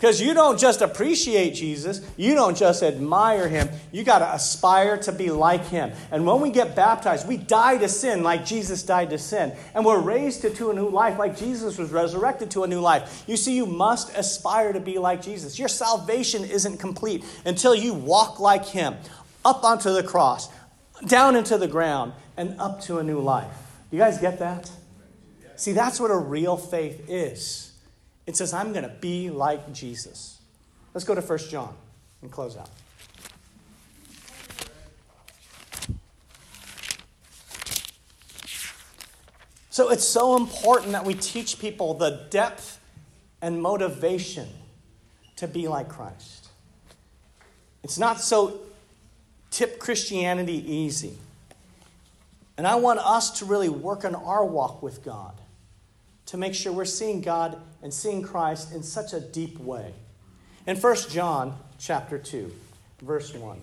Because 0.00 0.18
you 0.18 0.32
don't 0.32 0.58
just 0.58 0.80
appreciate 0.80 1.50
Jesus, 1.50 2.00
you 2.16 2.34
don't 2.34 2.56
just 2.56 2.82
admire 2.82 3.46
him, 3.48 3.68
you 3.92 4.02
got 4.02 4.20
to 4.20 4.34
aspire 4.34 4.96
to 4.96 5.12
be 5.12 5.30
like 5.30 5.66
him. 5.66 5.92
And 6.10 6.26
when 6.26 6.40
we 6.40 6.50
get 6.50 6.74
baptized, 6.74 7.28
we 7.28 7.36
die 7.36 7.76
to 7.76 7.86
sin 7.86 8.22
like 8.22 8.46
Jesus 8.46 8.82
died 8.82 9.10
to 9.10 9.18
sin. 9.18 9.52
And 9.74 9.84
we're 9.84 10.00
raised 10.00 10.40
to, 10.40 10.48
to 10.48 10.70
a 10.70 10.74
new 10.74 10.88
life 10.88 11.18
like 11.18 11.36
Jesus 11.36 11.76
was 11.76 11.90
resurrected 11.90 12.50
to 12.52 12.64
a 12.64 12.66
new 12.66 12.80
life. 12.80 13.24
You 13.26 13.36
see, 13.36 13.54
you 13.54 13.66
must 13.66 14.16
aspire 14.16 14.72
to 14.72 14.80
be 14.80 14.96
like 14.96 15.20
Jesus. 15.20 15.58
Your 15.58 15.68
salvation 15.68 16.44
isn't 16.44 16.78
complete 16.78 17.22
until 17.44 17.74
you 17.74 17.92
walk 17.92 18.40
like 18.40 18.64
him, 18.64 18.94
up 19.44 19.64
onto 19.64 19.92
the 19.92 20.02
cross, 20.02 20.48
down 21.08 21.36
into 21.36 21.58
the 21.58 21.68
ground, 21.68 22.14
and 22.38 22.58
up 22.58 22.80
to 22.84 23.00
a 23.00 23.02
new 23.02 23.20
life. 23.20 23.52
You 23.90 23.98
guys 23.98 24.16
get 24.16 24.38
that? 24.38 24.70
See, 25.56 25.72
that's 25.72 26.00
what 26.00 26.10
a 26.10 26.16
real 26.16 26.56
faith 26.56 27.04
is. 27.06 27.69
It 28.30 28.36
says, 28.36 28.54
I'm 28.54 28.70
going 28.72 28.84
to 28.84 28.94
be 29.00 29.28
like 29.28 29.72
Jesus. 29.72 30.38
Let's 30.94 31.04
go 31.04 31.16
to 31.16 31.20
1 31.20 31.38
John 31.50 31.74
and 32.22 32.30
close 32.30 32.56
out. 32.56 32.70
So 39.70 39.90
it's 39.90 40.04
so 40.04 40.36
important 40.36 40.92
that 40.92 41.04
we 41.04 41.14
teach 41.14 41.58
people 41.58 41.94
the 41.94 42.28
depth 42.30 42.78
and 43.42 43.60
motivation 43.60 44.46
to 45.34 45.48
be 45.48 45.66
like 45.66 45.88
Christ. 45.88 46.50
It's 47.82 47.98
not 47.98 48.20
so 48.20 48.60
tip 49.50 49.80
Christianity 49.80 50.72
easy. 50.72 51.18
And 52.56 52.64
I 52.64 52.76
want 52.76 53.00
us 53.00 53.40
to 53.40 53.44
really 53.44 53.68
work 53.68 54.04
on 54.04 54.14
our 54.14 54.44
walk 54.44 54.84
with 54.84 55.04
God 55.04 55.34
to 56.30 56.36
make 56.36 56.54
sure 56.54 56.72
we're 56.72 56.84
seeing 56.84 57.20
God 57.20 57.60
and 57.82 57.92
seeing 57.92 58.22
Christ 58.22 58.72
in 58.72 58.84
such 58.84 59.12
a 59.12 59.18
deep 59.18 59.58
way. 59.58 59.92
In 60.64 60.76
1 60.76 60.96
John 61.08 61.58
chapter 61.76 62.18
2, 62.18 62.52
verse 63.02 63.34
1, 63.34 63.60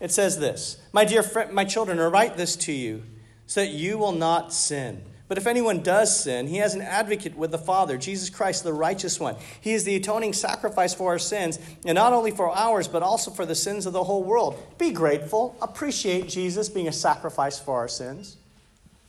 it 0.00 0.10
says 0.10 0.40
this 0.40 0.82
My 0.92 1.04
dear 1.04 1.22
friend, 1.22 1.52
my 1.52 1.64
children, 1.64 2.00
I 2.00 2.06
write 2.06 2.36
this 2.36 2.56
to 2.56 2.72
you 2.72 3.04
so 3.46 3.60
that 3.60 3.70
you 3.70 3.96
will 3.96 4.10
not 4.10 4.52
sin. 4.52 5.02
But 5.28 5.38
if 5.38 5.46
anyone 5.46 5.82
does 5.84 6.24
sin, 6.24 6.48
he 6.48 6.56
has 6.56 6.74
an 6.74 6.82
advocate 6.82 7.36
with 7.36 7.52
the 7.52 7.58
Father, 7.58 7.96
Jesus 7.96 8.28
Christ, 8.28 8.64
the 8.64 8.72
righteous 8.72 9.20
one. 9.20 9.36
He 9.60 9.72
is 9.72 9.84
the 9.84 9.94
atoning 9.94 10.32
sacrifice 10.32 10.92
for 10.92 11.12
our 11.12 11.18
sins, 11.20 11.60
and 11.86 11.94
not 11.94 12.12
only 12.12 12.32
for 12.32 12.50
ours, 12.50 12.88
but 12.88 13.04
also 13.04 13.30
for 13.30 13.46
the 13.46 13.54
sins 13.54 13.86
of 13.86 13.92
the 13.92 14.02
whole 14.02 14.24
world. 14.24 14.60
Be 14.78 14.90
grateful. 14.90 15.56
Appreciate 15.62 16.28
Jesus 16.28 16.68
being 16.68 16.88
a 16.88 16.92
sacrifice 16.92 17.60
for 17.60 17.76
our 17.76 17.86
sins. 17.86 18.36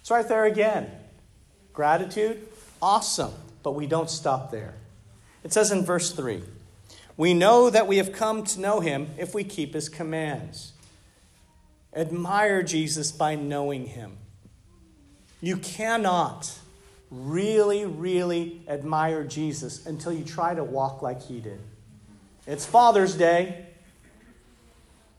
It's 0.02 0.12
right 0.12 0.28
there 0.28 0.46
again. 0.46 0.92
Gratitude, 1.74 2.48
Awesome, 2.82 3.34
but 3.64 3.72
we 3.72 3.86
don't 3.86 4.10
stop 4.10 4.52
there. 4.52 4.74
It 5.44 5.54
says 5.54 5.72
in 5.72 5.86
verse 5.86 6.12
3 6.12 6.44
We 7.18 7.34
know 7.34 7.70
that 7.70 7.88
we 7.88 7.98
have 7.98 8.12
come 8.12 8.44
to 8.46 8.60
know 8.60 8.80
him 8.80 9.10
if 9.18 9.34
we 9.34 9.44
keep 9.44 9.74
his 9.74 9.90
commands. 9.90 10.74
Admire 11.94 12.64
Jesus 12.64 13.12
by 13.12 13.36
knowing 13.36 13.88
him. 13.88 14.18
You 15.42 15.58
cannot 15.58 16.58
really, 17.10 17.86
really 17.86 18.62
admire 18.68 19.26
Jesus 19.26 19.86
until 19.86 20.14
you 20.14 20.24
try 20.24 20.56
to 20.56 20.64
walk 20.64 21.02
like 21.02 21.22
he 21.22 21.42
did. 21.42 21.60
It's 22.48 22.66
Father's 22.66 23.16
Day. 23.16 23.66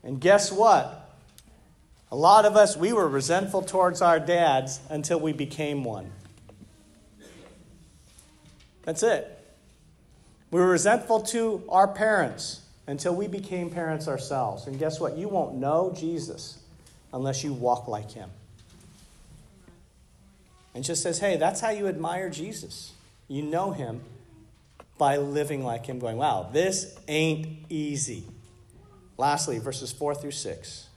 And 0.03 0.19
guess 0.19 0.51
what? 0.51 1.11
A 2.11 2.15
lot 2.15 2.45
of 2.45 2.55
us, 2.55 2.75
we 2.75 2.93
were 2.93 3.07
resentful 3.07 3.61
towards 3.61 4.01
our 4.01 4.19
dads 4.19 4.79
until 4.89 5.19
we 5.19 5.33
became 5.33 5.83
one. 5.83 6.11
That's 8.83 9.03
it. 9.03 9.39
We 10.51 10.59
were 10.59 10.69
resentful 10.69 11.21
to 11.21 11.63
our 11.67 11.87
parents 11.87 12.61
until 12.85 13.15
we 13.15 13.27
became 13.27 13.69
parents 13.69 14.07
ourselves. 14.07 14.67
And 14.67 14.77
guess 14.77 14.99
what? 14.99 15.17
You 15.17 15.29
won't 15.29 15.55
know 15.55 15.93
Jesus 15.97 16.59
unless 17.13 17.43
you 17.43 17.53
walk 17.53 17.87
like 17.87 18.11
him. 18.11 18.29
And 20.75 20.83
just 20.83 21.03
says, 21.03 21.19
hey, 21.19 21.37
that's 21.37 21.61
how 21.61 21.69
you 21.69 21.87
admire 21.87 22.29
Jesus. 22.29 22.93
You 23.27 23.43
know 23.43 23.71
him 23.71 24.01
by 24.97 25.17
living 25.17 25.63
like 25.63 25.85
him, 25.85 25.99
going, 25.99 26.17
wow, 26.17 26.49
this 26.51 26.95
ain't 27.07 27.47
easy. 27.69 28.25
Lastly, 29.17 29.59
verses 29.59 29.91
4 29.91 30.15
through 30.15 30.31
6. 30.31 30.87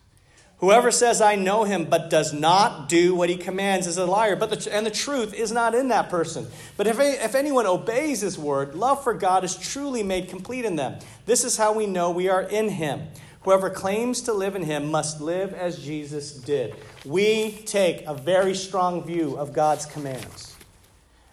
Whoever 0.59 0.91
says, 0.91 1.21
I 1.21 1.35
know 1.35 1.65
him, 1.65 1.85
but 1.85 2.09
does 2.09 2.33
not 2.33 2.89
do 2.89 3.15
what 3.15 3.29
he 3.29 3.37
commands 3.37 3.87
is 3.87 3.99
a 3.99 4.07
liar. 4.07 4.37
But 4.37 4.51
the, 4.51 4.75
and 4.75 4.87
the 4.87 4.91
truth 4.91 5.35
is 5.35 5.53
not 5.53 5.75
in 5.75 5.89
that 5.89 6.09
person. 6.09 6.47
But 6.79 6.87
if, 6.87 6.99
if 6.99 7.35
anyone 7.35 7.67
obeys 7.67 8.23
his 8.23 8.39
word, 8.39 8.75
love 8.75 9.05
for 9.05 9.13
God 9.13 9.45
is 9.45 9.55
truly 9.55 10.03
made 10.03 10.29
complete 10.29 10.65
in 10.65 10.77
them. 10.77 10.99
This 11.27 11.45
is 11.45 11.59
how 11.59 11.75
we 11.75 11.87
know 11.87 12.11
we 12.11 12.31
are 12.31 12.43
in 12.43 12.71
him. 12.71 13.03
Whoever 13.43 13.69
claims 13.69 14.23
to 14.23 14.33
live 14.33 14.57
in 14.57 14.63
him 14.63 14.91
must 14.91 15.21
live 15.21 15.53
as 15.53 15.85
Jesus 15.85 16.33
did. 16.33 16.75
We 17.05 17.53
take 17.67 18.07
a 18.07 18.15
very 18.15 18.55
strong 18.55 19.05
view 19.05 19.37
of 19.37 19.53
God's 19.53 19.85
commands. 19.85 20.57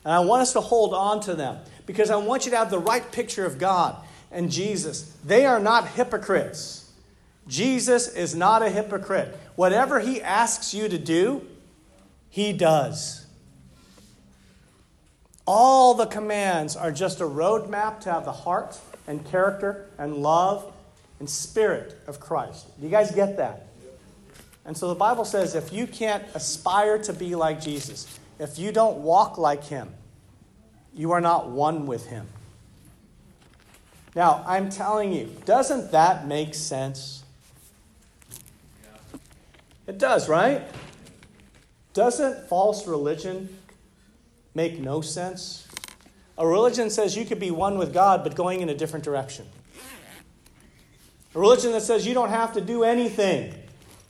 And 0.04 0.14
I 0.14 0.20
want 0.20 0.42
us 0.42 0.54
to 0.54 0.62
hold 0.62 0.94
on 0.94 1.22
to 1.22 1.34
them 1.34 1.60
because 1.86 2.12
I 2.12 2.18
want 2.18 2.46
you 2.46 2.52
to 2.52 2.58
have 2.58 2.70
the 2.70 2.78
right 2.78 3.10
picture 3.12 3.46
of 3.46 3.58
God 3.58 3.96
and 4.32 4.52
Jesus. 4.52 5.16
They 5.24 5.46
are 5.46 5.60
not 5.60 5.88
hypocrites. 5.88 6.83
Jesus 7.48 8.08
is 8.08 8.36
not 8.36 8.62
a 8.62 8.70
hypocrite. 8.70 9.38
Whatever 9.56 10.00
he 10.00 10.22
asks 10.22 10.74
you 10.74 10.88
to 10.88 10.98
do, 10.98 11.46
he 12.30 12.54
does. 12.54 13.26
All 15.46 15.94
the 15.94 16.06
commands 16.06 16.76
are 16.76 16.92
just 16.92 17.20
a 17.20 17.26
roadmap 17.26 18.00
to 18.02 18.12
have 18.12 18.26
the 18.26 18.32
heart 18.32 18.80
and 19.08 19.26
character 19.26 19.90
and 19.98 20.18
love 20.18 20.72
and 21.20 21.30
spirit 21.30 21.98
of 22.08 22.20
Christ. 22.20 22.68
Do 22.80 22.86
you 22.86 22.92
guys 22.92 23.12
get 23.12 23.38
that? 23.38 23.68
And 24.66 24.78
so 24.78 24.88
the 24.88 24.96
Bible 24.96 25.26
says 25.26 25.56
if 25.56 25.74
you 25.74 25.86
can't 25.86 26.24
aspire 26.34 26.98
to 27.00 27.14
be 27.14 27.36
like 27.36 27.62
Jesus, 27.62 28.08
if 28.40 28.58
you 28.58 28.72
don't 28.72 29.00
walk 29.00 29.38
like 29.38 29.66
him, 29.66 29.90
you 30.94 31.12
are 31.12 31.22
not 31.22 31.50
one 31.50 31.86
with 31.86 32.06
him. 32.08 32.28
Now, 34.16 34.44
I'm 34.48 34.70
telling 34.70 35.12
you, 35.12 35.26
doesn't 35.46 35.92
that 35.92 36.28
make 36.28 36.54
sense? 36.54 37.23
It 39.88 39.98
does, 39.98 40.30
right? 40.30 40.64
Doesn't 41.94 42.48
false 42.48 42.88
religion 42.88 43.58
make 44.56 44.80
no 44.80 45.02
sense? 45.02 45.68
A 46.38 46.48
religion 46.48 46.90
says 46.90 47.16
you 47.16 47.26
could 47.26 47.40
be 47.40 47.52
one 47.52 47.78
with 47.78 47.94
God, 47.94 48.24
but 48.24 48.36
going 48.36 48.62
in 48.62 48.70
a 48.70 48.76
different 48.76 49.06
direction. 49.06 49.46
A 51.36 51.40
religion 51.40 51.72
that 51.74 51.82
says 51.82 52.08
you 52.08 52.14
don't 52.14 52.30
have 52.30 52.54
to 52.54 52.62
do 52.62 52.84
anything. 52.84 53.54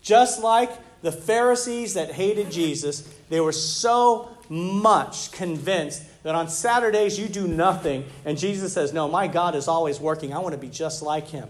Just 0.01 0.41
like 0.41 0.71
the 1.01 1.12
Pharisees 1.12 1.93
that 1.95 2.12
hated 2.12 2.51
Jesus, 2.51 3.01
they 3.29 3.39
were 3.39 3.51
so 3.51 4.38
much 4.49 5.31
convinced 5.31 6.03
that 6.23 6.36
on 6.36 6.47
Saturdays 6.47 7.19
you 7.19 7.27
do 7.27 7.47
nothing, 7.47 8.05
and 8.23 8.38
Jesus 8.38 8.73
says, 8.73 8.93
No, 8.93 9.07
my 9.07 9.27
God 9.27 9.55
is 9.55 9.67
always 9.67 9.99
working. 9.99 10.33
I 10.33 10.39
want 10.39 10.53
to 10.53 10.59
be 10.59 10.69
just 10.69 11.01
like 11.01 11.27
him. 11.27 11.47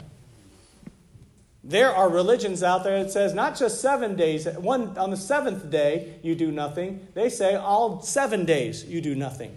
There 1.63 1.95
are 1.95 2.10
religions 2.10 2.62
out 2.62 2.84
there 2.84 3.02
that 3.02 3.12
says 3.12 3.34
not 3.34 3.58
just 3.58 3.80
seven 3.80 4.15
days, 4.15 4.45
one 4.45 4.97
on 4.97 5.12
the 5.12 5.17
seventh 5.17 5.69
day 5.69 6.15
you 6.21 6.36
do 6.36 6.52
nothing. 6.52 7.08
They 7.13 7.30
say 7.30 7.56
all 7.56 8.02
seven 8.02 8.43
days 8.43 8.84
you 8.84 8.99
do 8.99 9.15
nothing. 9.15 9.56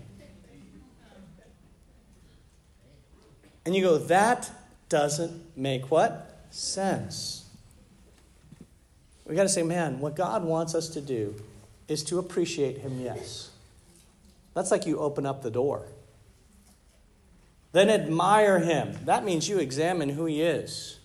And 3.65 3.75
you 3.75 3.83
go, 3.83 3.99
that 3.99 4.49
doesn't 4.89 5.57
make 5.57 5.91
what? 5.91 6.47
Sense. 6.51 7.47
We 9.27 9.35
got 9.35 9.43
to 9.43 9.49
say, 9.49 9.65
man, 9.65 9.99
what 9.99 10.15
God 10.15 10.45
wants 10.45 10.77
us 10.77 10.89
to 10.91 11.01
do 11.01 11.35
is 11.89 12.05
to 12.05 12.21
appreciate 12.21 12.79
Him, 12.79 13.01
yes. 13.01 13.51
That's 14.55 14.71
like 14.71 14.87
you 14.87 14.99
open 14.99 15.27
up 15.27 15.43
the 15.43 15.51
door. 15.51 15.87
Then 17.73 17.91
admire 17.91 18.61
Him. 18.61 18.97
That 19.05 19.25
means 19.25 19.49
you 19.49 19.59
examine 19.59 20.11
who 20.11 20.27
He 20.27 20.43
is. 20.43 21.01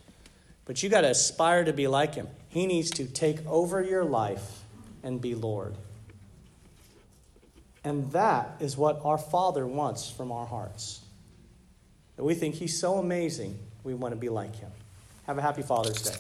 But 0.71 0.81
you 0.81 0.88
got 0.88 1.01
to 1.01 1.10
aspire 1.10 1.65
to 1.65 1.73
be 1.73 1.88
like 1.88 2.15
him. 2.15 2.29
He 2.47 2.65
needs 2.65 2.91
to 2.91 3.03
take 3.03 3.45
over 3.45 3.84
your 3.84 4.05
life 4.05 4.62
and 5.03 5.19
be 5.19 5.36
Lord. 5.36 5.75
And 7.84 8.10
that 8.13 8.55
is 8.62 8.77
what 8.77 9.01
our 9.03 9.17
Father 9.17 9.67
wants 9.67 10.10
from 10.10 10.31
our 10.31 10.45
hearts. 10.45 11.01
That 12.15 12.23
we 12.23 12.36
think 12.36 12.55
He's 12.55 12.79
so 12.79 12.99
amazing, 12.99 13.60
we 13.84 13.93
want 13.93 14.13
to 14.13 14.15
be 14.17 14.29
like 14.29 14.55
Him. 14.55 14.71
Have 15.27 15.38
a 15.38 15.41
happy 15.41 15.62
Father's 15.62 16.03
Day. 16.03 16.15